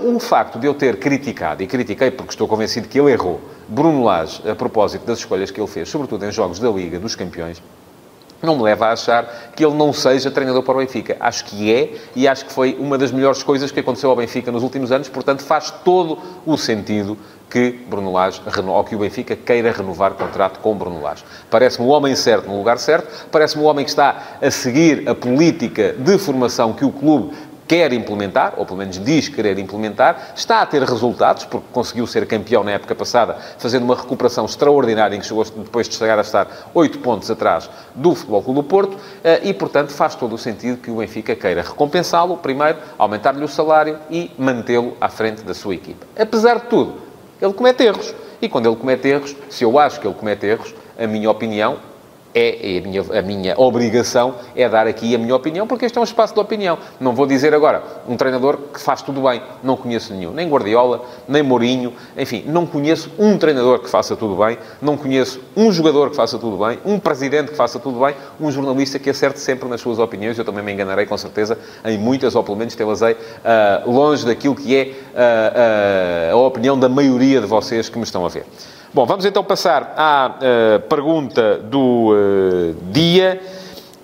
O 0.04 0.20
facto 0.20 0.60
de 0.60 0.68
eu 0.68 0.76
ter 0.76 1.00
criticado, 1.00 1.64
e 1.64 1.68
critiquei 1.68 2.12
porque 2.12 2.34
estou 2.34 2.48
convencido 2.48 2.88
que 2.88 3.00
ele 3.00 3.12
errou, 3.12 3.42
Bruno 3.68 4.04
Lage, 4.04 4.48
a 4.48 4.54
propósito 4.54 5.04
das 5.04 5.18
escolhas 5.18 5.50
que 5.50 5.60
ele 5.60 5.68
fez, 5.68 5.90
sobretudo 5.90 6.24
em 6.26 6.32
jogos 6.32 6.60
da 6.60 6.70
Liga 6.70 7.00
dos 7.00 7.16
Campeões, 7.16 7.60
não 8.46 8.58
me 8.58 8.64
leva 8.64 8.88
a 8.88 8.92
achar 8.92 9.52
que 9.56 9.66
ele 9.66 9.76
não 9.76 9.94
seja 9.94 10.30
treinador 10.30 10.64
para 10.64 10.76
o 10.76 10.78
Benfica. 10.78 11.16
Acho 11.20 11.46
que 11.46 11.74
é 11.74 11.94
e 12.16 12.28
acho 12.28 12.46
que 12.46 12.52
foi 12.52 12.76
uma 12.80 12.98
das 12.98 13.12
melhores 13.12 13.42
coisas 13.42 13.72
que 13.72 13.80
aconteceu 13.80 14.10
ao 14.10 14.16
Benfica 14.16 14.52
nos 14.52 14.64
últimos 14.64 14.92
anos, 14.92 15.08
portanto 15.08 15.44
faz 15.44 15.72
todo 15.72 16.20
o 16.46 16.58
sentido 16.58 17.18
que 17.50 17.72
Bruno 17.88 18.12
Lage, 18.12 18.42
ou 18.68 18.84
que 18.84 18.96
o 18.96 19.00
Benfica 19.00 19.36
queira 19.36 19.72
renovar 19.72 20.14
contrato 20.14 20.60
com 20.60 20.76
Bruno 20.76 21.02
Lage. 21.02 21.24
Parece-me 21.52 21.86
o 21.86 21.90
homem 21.90 22.16
certo 22.16 22.48
no 22.48 22.58
lugar 22.58 22.80
certo, 22.80 23.28
parece-me 23.32 23.64
o 23.64 23.68
homem 23.68 23.86
que 23.86 23.92
está 23.92 24.40
a 24.42 24.50
seguir 24.50 25.08
a 25.08 25.14
política 25.14 25.94
de 25.94 26.18
formação 26.18 26.74
que 26.74 26.84
o 26.84 26.92
clube 26.92 27.32
quer 27.68 27.94
implementar, 27.94 28.54
ou 28.58 28.66
pelo 28.66 28.78
menos 28.78 29.04
diz 29.04 29.28
querer 29.28 29.58
implementar, 29.60 30.34
está 30.36 30.62
a 30.62 30.66
ter 30.66 30.82
resultados, 30.84 31.46
porque 31.46 31.66
conseguiu 31.72 32.06
ser 32.06 32.26
campeão 32.28 32.64
na 32.64 32.72
época 32.72 32.96
passada, 32.96 33.38
fazendo 33.58 33.84
uma 33.84 33.96
recuperação 33.96 34.46
extraordinária, 34.46 35.16
em 35.16 35.20
que 35.20 35.26
chegou 35.26 35.44
depois 35.44 35.88
de 35.88 35.96
chegar 35.96 36.18
a 36.18 36.22
estar 36.22 36.48
8 36.74 37.00
pontos 37.00 37.30
atrás 37.30 37.70
do 37.96 38.14
Futebol 38.16 38.44
Clube 38.44 38.62
do 38.62 38.64
Porto, 38.64 38.98
eh, 39.24 39.42
e, 39.44 39.54
portanto, 39.54 39.92
faz 39.92 40.16
todo 40.16 40.34
o 40.34 40.38
sentido 40.38 40.78
que 40.78 40.92
o 40.92 40.98
Benfica 40.98 41.36
queira 41.36 41.62
recompensá-lo, 41.62 42.38
primeiro, 42.38 42.78
aumentar-lhe 42.98 43.44
o 43.44 43.48
salário 43.48 43.98
e 44.10 44.32
mantê-lo 44.38 44.96
à 45.00 45.10
frente 45.10 45.44
da 45.44 45.54
sua 45.54 45.76
equipa. 45.76 46.06
Apesar 46.18 46.60
de 46.60 46.66
tudo, 46.68 46.96
ele 47.42 47.54
comete 47.54 47.84
erros. 47.84 48.14
E 48.42 48.50
quando 48.50 48.68
ele 48.68 48.76
comete 48.76 49.08
erros, 49.08 49.36
se 49.50 49.64
eu 49.64 49.80
acho 49.80 50.00
que 50.00 50.08
ele 50.08 50.16
comete 50.16 50.46
erros, 50.46 50.76
a 50.98 51.08
minha 51.08 51.30
opinião, 51.30 51.78
é, 52.34 52.76
é, 52.76 52.80
a, 52.80 52.82
minha, 52.82 53.02
a 53.02 53.22
minha 53.22 53.54
obrigação 53.58 54.36
é 54.56 54.68
dar 54.68 54.88
aqui 54.88 55.14
a 55.14 55.18
minha 55.18 55.36
opinião, 55.36 55.68
porque 55.68 55.86
este 55.86 55.98
é 55.98 56.02
um 56.02 56.04
espaço 56.04 56.34
de 56.34 56.40
opinião. 56.40 56.78
Não 57.00 57.14
vou 57.14 57.26
dizer 57.26 57.54
agora 57.54 57.84
um 58.08 58.18
treinador 58.18 58.58
que 58.74 58.80
faz 58.80 59.02
tudo 59.02 59.22
bem. 59.22 59.42
Não 59.64 59.78
conheço 59.78 60.14
nenhum. 60.14 60.32
Nem 60.32 60.50
Guardiola, 60.50 61.06
nem 61.28 61.44
Mourinho. 61.44 61.94
Enfim, 62.18 62.44
não 62.48 62.66
conheço 62.66 63.12
um 63.20 63.38
treinador 63.38 63.80
que 63.80 63.90
faça 63.90 64.16
tudo 64.16 64.36
bem. 64.44 64.58
Não 64.82 64.98
conheço 64.98 65.40
um 65.56 65.72
jogador 65.72 66.10
que 66.10 66.16
faça 66.16 66.40
tudo 66.40 66.58
bem. 66.58 66.80
Um 66.86 67.00
presidente 67.00 67.52
que 67.52 67.58
faça 67.58 67.80
tudo 67.80 68.00
bem. 68.00 68.16
Um 68.40 68.52
jornalista 68.52 68.98
que 68.98 69.10
acerte 69.10 69.40
sempre 69.40 69.70
nas 69.70 69.82
suas 69.82 70.00
opiniões. 70.00 70.38
Eu 70.38 70.46
também 70.46 70.64
me 70.64 70.74
enganarei, 70.74 71.06
com 71.06 71.18
certeza, 71.18 71.58
em 71.86 71.98
muitas, 71.98 72.36
ou 72.36 72.44
pelo 72.44 72.58
menos 72.58 72.76
tê-las-ei 72.76 73.14
uh, 73.14 73.92
longe 73.92 74.26
daquilo 74.26 74.56
que 74.56 74.76
é 74.76 74.84
uh, 74.84 76.34
uh, 76.34 76.44
a 76.44 76.48
opinião 76.48 76.78
da 76.78 76.90
maioria 76.90 77.40
de 77.40 77.48
vocês 77.48 77.90
que 77.90 77.98
me 77.98 78.04
estão 78.04 78.26
a 78.26 78.30
ver. 78.30 78.46
Bom, 78.94 79.08
vamos 79.08 79.26
então 79.26 79.44
passar 79.44 79.96
à 79.98 80.36
uh, 80.38 80.88
pergunta 80.88 81.58
do 81.58 82.12
uh, 82.12 82.76
dia 82.92 83.42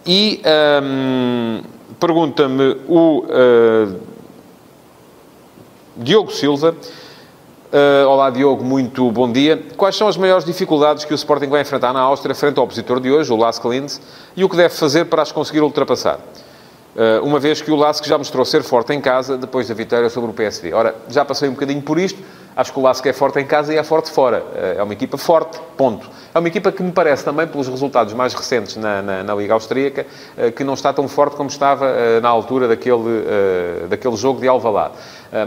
e 0.04 0.42
um, 0.44 1.58
ehm, 1.60 1.64
pergunta-me 2.00 2.76
o 2.88 3.20
uh, 3.20 4.00
Diogo 5.96 6.32
Silva. 6.32 6.76
olá, 8.08 8.32
Diogo, 8.32 8.64
muito 8.64 9.12
bom 9.12 9.32
dia. 9.32 9.64
Quais 9.78 9.96
são 9.96 10.08
as 10.08 10.18
maiores 10.18 10.44
dificuldades 10.44 11.06
que 11.06 11.14
o 11.14 11.16
Sporting 11.16 11.50
vai 11.50 11.62
enfrentar 11.62 11.94
na 11.94 12.00
Áustria 12.00 12.34
frente 12.34 12.58
ao 12.58 12.64
opositor 12.64 13.00
de 13.00 13.12
hoje, 13.12 13.32
o 13.32 13.38
Lask 13.38 13.64
Linz, 13.66 14.02
e 14.36 14.44
o 14.44 14.50
que 14.50 14.58
deve 14.58 14.74
fazer 14.74 15.06
para 15.06 15.22
as 15.22 15.32
conseguir 15.32 15.62
ultrapassar? 15.62 16.20
uma 17.24 17.40
vez 17.40 17.62
que 17.62 17.72
o 17.72 17.76
Lask 17.78 18.04
já 18.04 18.18
mostrou 18.18 18.44
ser 18.44 18.62
forte 18.62 18.92
em 18.92 19.00
casa 19.00 19.38
depois 19.38 19.68
da 19.68 19.74
vitória 19.76 20.10
sobre 20.10 20.32
o 20.32 20.34
PSV. 20.34 20.74
Ora, 20.74 20.96
já 21.08 21.24
passei 21.24 21.48
um 21.48 21.54
bocadinho 21.54 21.82
por 21.82 22.00
isto. 22.00 22.22
Acho 22.60 22.74
que 22.74 22.80
o 22.80 22.82
Lask 22.82 23.06
é 23.06 23.14
forte 23.14 23.40
em 23.40 23.46
casa 23.46 23.74
e 23.74 23.78
é 23.78 23.84
forte 23.86 24.12
fora. 24.12 24.44
Eh, 24.54 24.76
é 24.80 24.84
uma 24.84 24.92
equipa 24.92 25.18
forte, 25.18 25.58
ponto. 25.78 26.10
É 26.36 26.40
uma 26.40 26.48
equipa 26.50 26.74
que 26.74 26.84
me 26.84 26.92
parece 26.92 27.24
também, 27.24 27.48
pelos 27.48 27.70
resultados 27.70 28.14
mais 28.14 28.34
recentes 28.34 28.76
na, 28.76 29.02
na, 29.02 29.24
na 29.24 29.34
Liga 29.34 29.54
Austríaca, 29.54 30.06
eh, 30.38 30.52
que 30.52 30.62
não 30.66 30.74
está 30.74 30.92
tão 30.92 31.08
forte 31.08 31.38
como 31.38 31.48
estava 31.48 31.86
eh, 31.86 32.20
na 32.20 32.28
altura 32.28 32.68
daquele, 32.68 33.24
daquele 33.88 34.18
jogo 34.18 34.42
de 34.42 34.48
Alvalade. 34.50 34.96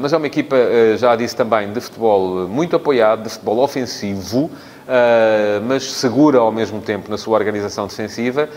Mas 0.00 0.14
é 0.14 0.16
uma 0.16 0.26
equipa, 0.26 0.56
já 0.96 1.14
disse 1.14 1.36
também, 1.36 1.70
de 1.70 1.80
futebol 1.80 2.48
muito 2.48 2.76
apoiado, 2.76 3.24
de 3.24 3.28
futebol 3.28 3.58
ofensivo, 3.58 4.50
mas 5.66 5.82
segura 5.92 6.38
ao 6.38 6.52
mesmo 6.52 6.80
tempo 6.80 7.10
na 7.10 7.18
sua 7.18 7.36
organização 7.36 7.88
defensiva. 7.88 8.48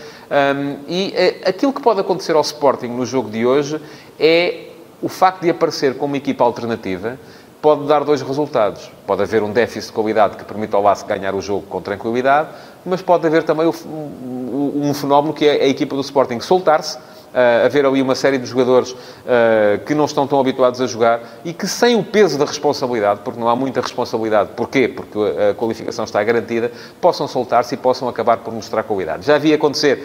e 0.88 1.12
aquilo 1.44 1.72
que 1.72 1.82
pode 1.82 2.00
acontecer 2.00 2.34
ao 2.34 2.42
Sporting 2.42 2.88
no 2.88 3.04
jogo 3.04 3.28
de 3.28 3.44
hoje 3.44 3.80
é 4.18 4.68
o 5.02 5.08
facto 5.08 5.42
de 5.42 5.50
aparecer 5.50 5.94
como 5.94 6.12
uma 6.12 6.16
equipa 6.16 6.44
alternativa 6.44 7.18
pode 7.60 7.86
dar 7.86 8.04
dois 8.04 8.22
resultados. 8.22 8.90
Pode 9.06 9.22
haver 9.22 9.42
um 9.42 9.52
déficit 9.52 9.88
de 9.88 9.92
qualidade 9.92 10.36
que 10.36 10.44
permita 10.44 10.76
ao 10.76 10.82
Laço 10.82 11.04
ganhar 11.06 11.34
o 11.34 11.40
jogo 11.40 11.66
com 11.68 11.80
tranquilidade, 11.80 12.48
mas 12.84 13.02
pode 13.02 13.26
haver 13.26 13.42
também 13.42 13.66
um 13.66 14.94
fenómeno 14.94 15.34
que 15.34 15.46
é 15.46 15.64
a 15.64 15.68
equipa 15.68 15.94
do 15.94 16.00
Sporting 16.00 16.40
soltar-se, 16.40 16.98
Uh, 17.26 17.66
haver 17.66 17.84
ali 17.84 18.00
uma 18.00 18.14
série 18.14 18.38
de 18.38 18.46
jogadores 18.46 18.92
uh, 18.92 19.84
que 19.84 19.94
não 19.94 20.06
estão 20.06 20.26
tão 20.26 20.40
habituados 20.40 20.80
a 20.80 20.86
jogar 20.86 21.20
e 21.44 21.52
que, 21.52 21.66
sem 21.66 21.94
o 21.94 22.02
peso 22.02 22.38
da 22.38 22.46
responsabilidade, 22.46 23.20
porque 23.22 23.38
não 23.38 23.46
há 23.46 23.54
muita 23.54 23.82
responsabilidade, 23.82 24.50
porquê? 24.56 24.88
Porque 24.88 25.18
a 25.50 25.52
qualificação 25.52 26.06
está 26.06 26.24
garantida, 26.24 26.72
possam 26.98 27.28
soltar-se 27.28 27.74
e 27.74 27.76
possam 27.76 28.08
acabar 28.08 28.38
por 28.38 28.54
mostrar 28.54 28.84
qualidade. 28.84 29.26
Já 29.26 29.36
vi 29.36 29.52
acontecer 29.52 30.02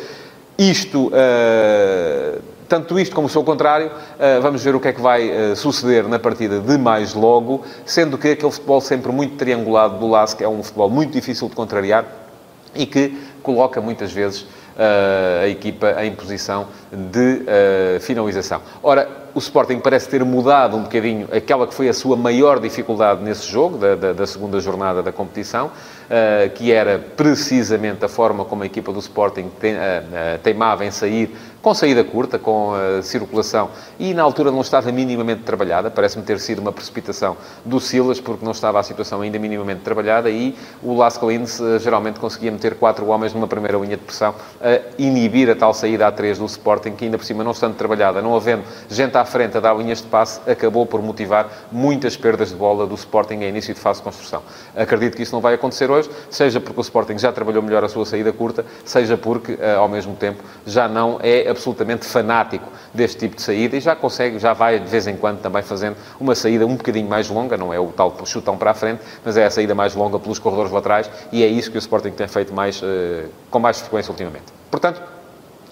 isto. 0.58 1.08
Uh, 1.08 2.42
tanto 2.72 2.98
isto 2.98 3.14
como 3.14 3.28
o 3.28 3.30
seu 3.30 3.44
contrário, 3.44 3.92
eh, 4.18 4.40
vamos 4.40 4.64
ver 4.64 4.74
o 4.74 4.80
que 4.80 4.88
é 4.88 4.94
que 4.94 5.02
vai 5.02 5.30
eh, 5.30 5.56
suceder 5.56 6.08
na 6.08 6.18
partida 6.18 6.58
de 6.62 6.78
mais 6.78 7.14
logo, 7.14 7.66
sendo 7.86 8.18
que 8.18 8.30
aquele 8.30 8.50
futebol 8.50 8.80
sempre 8.80 9.12
muito 9.12 9.36
triangulado 9.36 10.00
do 10.00 10.08
Lask 10.08 10.40
é 10.40 10.48
um 10.48 10.64
futebol 10.64 10.90
muito 10.90 11.12
difícil 11.12 11.50
de 11.50 11.54
contrariar 11.54 12.06
e 12.74 12.86
que 12.86 13.22
coloca 13.44 13.82
muitas 13.82 14.14
vezes 14.14 14.46
a 14.78 15.48
equipa 15.48 16.04
em 16.04 16.14
posição 16.14 16.68
de 16.92 17.42
finalização. 18.00 18.62
Ora, 18.82 19.22
o 19.34 19.40
Sporting 19.40 19.80
parece 19.80 20.10
ter 20.10 20.24
mudado 20.24 20.76
um 20.76 20.84
bocadinho 20.84 21.28
aquela 21.32 21.66
que 21.66 21.74
foi 21.74 21.88
a 21.88 21.94
sua 21.94 22.16
maior 22.16 22.60
dificuldade 22.60 23.24
nesse 23.24 23.48
jogo, 23.48 23.78
da, 23.78 23.96
da, 23.96 24.14
da 24.14 24.28
segunda 24.28 24.60
jornada 24.60 25.02
da 25.02 25.12
competição, 25.12 25.68
uh, 25.68 26.50
que 26.54 26.72
era 26.72 27.00
precisamente 27.00 28.04
a 28.04 28.10
forma 28.10 28.44
como 28.46 28.64
a 28.64 28.66
equipa 28.66 28.92
do 28.92 29.00
Sporting 29.00 29.50
tem, 29.60 29.76
uh, 29.76 29.78
uh, 29.78 30.40
teimava 30.44 30.86
em 30.86 30.92
sair 30.92 31.36
com 31.62 31.76
saída 31.76 32.04
curta, 32.04 32.40
com 32.40 32.74
circulação, 33.04 33.70
e 34.00 34.16
na 34.16 34.24
altura 34.24 34.50
não 34.50 34.62
estava 34.62 34.92
minimamente 34.92 35.44
trabalhada, 35.44 35.92
parece-me 35.92 36.24
ter 36.26 36.40
sido 36.40 36.58
uma 36.58 36.72
precipitação 36.72 37.38
do 37.64 37.80
Silas, 37.80 38.20
porque 38.20 38.44
não 38.44 38.52
estava 38.52 38.80
a 38.80 38.84
situação 38.84 39.22
ainda 39.22 39.38
minimamente 39.38 39.82
trabalhada, 39.82 40.28
e 40.28 40.56
o 40.82 40.98
Las 40.98 41.22
Linz 41.22 41.62
geralmente 41.80 42.20
conseguia 42.20 42.50
meter 42.52 42.74
quatro 42.80 43.06
homens 43.06 43.32
numa 43.36 43.48
primeira 43.48 43.78
linha 43.78 43.96
de 43.96 44.02
pressão, 44.02 44.34
a 44.62 44.80
inibir 45.02 45.50
a 45.50 45.56
tal 45.56 45.74
saída 45.74 46.08
a 46.08 46.12
três 46.12 46.38
do 46.38 46.46
Sporting, 46.46 46.92
que 46.92 47.06
ainda 47.06 47.18
por 47.18 47.26
cima 47.26 47.44
não 47.44 47.52
estando 47.52 47.76
trabalhada, 47.76 48.22
não 48.22 48.36
havendo 48.36 48.64
gente 48.90 49.18
à 49.18 49.26
frente 49.26 49.58
a 49.58 49.60
dar 49.60 49.76
linhas 49.76 50.02
de 50.02 50.08
passe, 50.08 50.40
acabou 50.50 50.86
por 50.86 51.02
motivar 51.02 51.50
muitas 51.72 52.16
perdas 52.16 52.50
de 52.50 52.56
bola 52.56 52.86
do 52.86 52.96
Sporting 52.96 53.36
em 53.36 53.50
início 53.50 53.74
de 53.74 53.80
fase 53.80 54.00
de 54.00 54.04
construção. 54.04 54.44
Acredito 54.76 55.18
que 55.18 55.24
isso 55.24 55.34
não 55.34 55.42
vai 55.42 55.56
acontecer 55.56 55.90
hoje, 55.90 56.10
seja 56.30 56.60
porque 56.60 56.80
o 56.80 56.82
Sporting 56.82 57.18
já 57.18 57.32
trabalhou 57.32 57.64
melhor 57.64 57.84
a 57.84 57.90
sua 57.90 58.06
saída 58.06 58.32
curta, 58.32 58.66
seja 58.86 59.18
porque, 59.18 59.58
eh, 59.60 59.76
ao 59.76 59.90
mesmo 59.90 60.16
tempo, 60.16 60.44
já 60.66 60.88
não 60.88 61.20
é 61.22 61.50
absolutamente 61.50 62.06
fanático 62.06 62.70
deste 62.94 63.18
tipo 63.20 63.36
de 63.36 63.42
saída 63.42 63.78
e 63.78 63.80
já 63.80 63.96
consegue, 63.96 64.38
já 64.40 64.54
vai 64.54 64.80
de 64.80 64.88
vez 64.88 65.08
em 65.08 65.16
quando 65.16 65.40
também 65.42 65.64
fazendo 65.64 65.96
uma 66.20 66.36
saída 66.36 66.66
um 66.66 66.76
bocadinho 66.76 67.10
mais 67.10 67.30
longa, 67.30 67.58
não 67.58 67.74
é 67.74 67.80
o 67.80 67.88
tal 67.88 68.16
chutão 68.26 68.58
para 68.58 68.72
a 68.72 68.74
frente, 68.74 69.02
mas 69.26 69.38
é 69.38 69.46
a 69.46 69.50
saída 69.50 69.74
mais 69.74 69.96
longa 69.96 70.20
pelos 70.20 70.40
corredores 70.40 70.72
laterais 70.72 71.10
e 71.32 71.44
é 71.44 71.48
isso 71.48 71.72
que 71.72 71.78
o 71.78 71.80
Sporting 71.80 72.12
tem 72.12 72.28
feito 72.28 72.54
mais, 72.54 72.82
eh, 72.84 73.26
com 73.50 73.60
mais 73.60 73.80
frequência 73.80 74.12
ultimamente. 74.12 74.51
Portanto, 74.72 75.02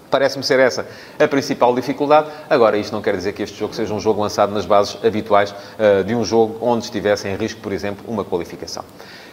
Parece-me 0.09 0.43
ser 0.43 0.59
essa 0.59 0.87
a 1.19 1.27
principal 1.27 1.73
dificuldade. 1.75 2.29
Agora, 2.49 2.77
isto 2.77 2.91
não 2.91 3.01
quer 3.01 3.15
dizer 3.15 3.33
que 3.33 3.43
este 3.43 3.57
jogo 3.57 3.73
seja 3.75 3.93
um 3.93 3.99
jogo 3.99 4.21
lançado 4.21 4.51
nas 4.51 4.65
bases 4.65 4.97
habituais 5.03 5.51
uh, 5.51 6.03
de 6.03 6.15
um 6.15 6.25
jogo 6.25 6.57
onde 6.61 6.85
estivesse 6.85 7.27
em 7.27 7.35
risco, 7.35 7.61
por 7.61 7.71
exemplo, 7.71 8.03
uma 8.07 8.25
qualificação. 8.25 8.83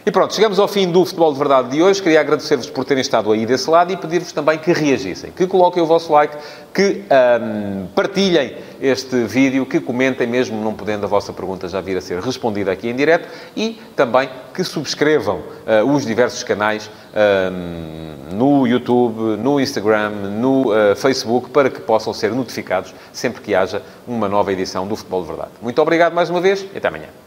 E 0.07 0.11
pronto, 0.11 0.33
chegamos 0.33 0.57
ao 0.57 0.69
fim 0.69 0.89
do 0.89 1.03
Futebol 1.03 1.33
de 1.33 1.37
Verdade 1.37 1.69
de 1.69 1.83
hoje. 1.83 2.01
Queria 2.01 2.21
agradecer-vos 2.21 2.69
por 2.69 2.85
terem 2.85 3.01
estado 3.01 3.29
aí 3.29 3.45
desse 3.45 3.69
lado 3.69 3.91
e 3.91 3.97
pedir-vos 3.97 4.31
também 4.31 4.57
que 4.57 4.71
reagissem, 4.71 5.31
que 5.31 5.45
coloquem 5.45 5.83
o 5.83 5.85
vosso 5.85 6.13
like, 6.13 6.33
que 6.73 7.03
um, 7.41 7.87
partilhem 7.87 8.55
este 8.81 9.25
vídeo, 9.25 9.65
que 9.65 9.81
comentem 9.81 10.25
mesmo 10.25 10.63
não 10.63 10.73
podendo 10.73 11.05
a 11.05 11.09
vossa 11.09 11.33
pergunta 11.33 11.67
já 11.67 11.81
vir 11.81 11.97
a 11.97 11.99
ser 11.99 12.21
respondida 12.21 12.71
aqui 12.71 12.87
em 12.87 12.95
direto 12.95 13.27
e 13.53 13.81
também 13.97 14.29
que 14.53 14.63
subscrevam 14.63 15.39
uh, 15.39 15.93
os 15.93 16.05
diversos 16.05 16.41
canais 16.41 16.89
um, 17.51 18.33
no 18.33 18.65
YouTube, 18.65 19.35
no 19.37 19.59
Instagram, 19.59 20.11
no 20.11 20.71
uh, 20.71 20.95
Facebook, 20.95 21.49
para 21.49 21.69
que 21.69 21.81
possam 21.81 22.13
ser 22.13 22.31
notificados 22.31 22.95
sempre 23.11 23.41
que 23.41 23.53
haja 23.53 23.81
uma 24.07 24.29
nova 24.29 24.53
edição 24.53 24.87
do 24.87 24.95
Futebol 24.95 25.23
de 25.23 25.27
Verdade. 25.27 25.51
Muito 25.61 25.81
obrigado 25.81 26.13
mais 26.13 26.29
uma 26.29 26.39
vez 26.39 26.65
e 26.73 26.77
até 26.77 26.87
amanhã. 26.87 27.26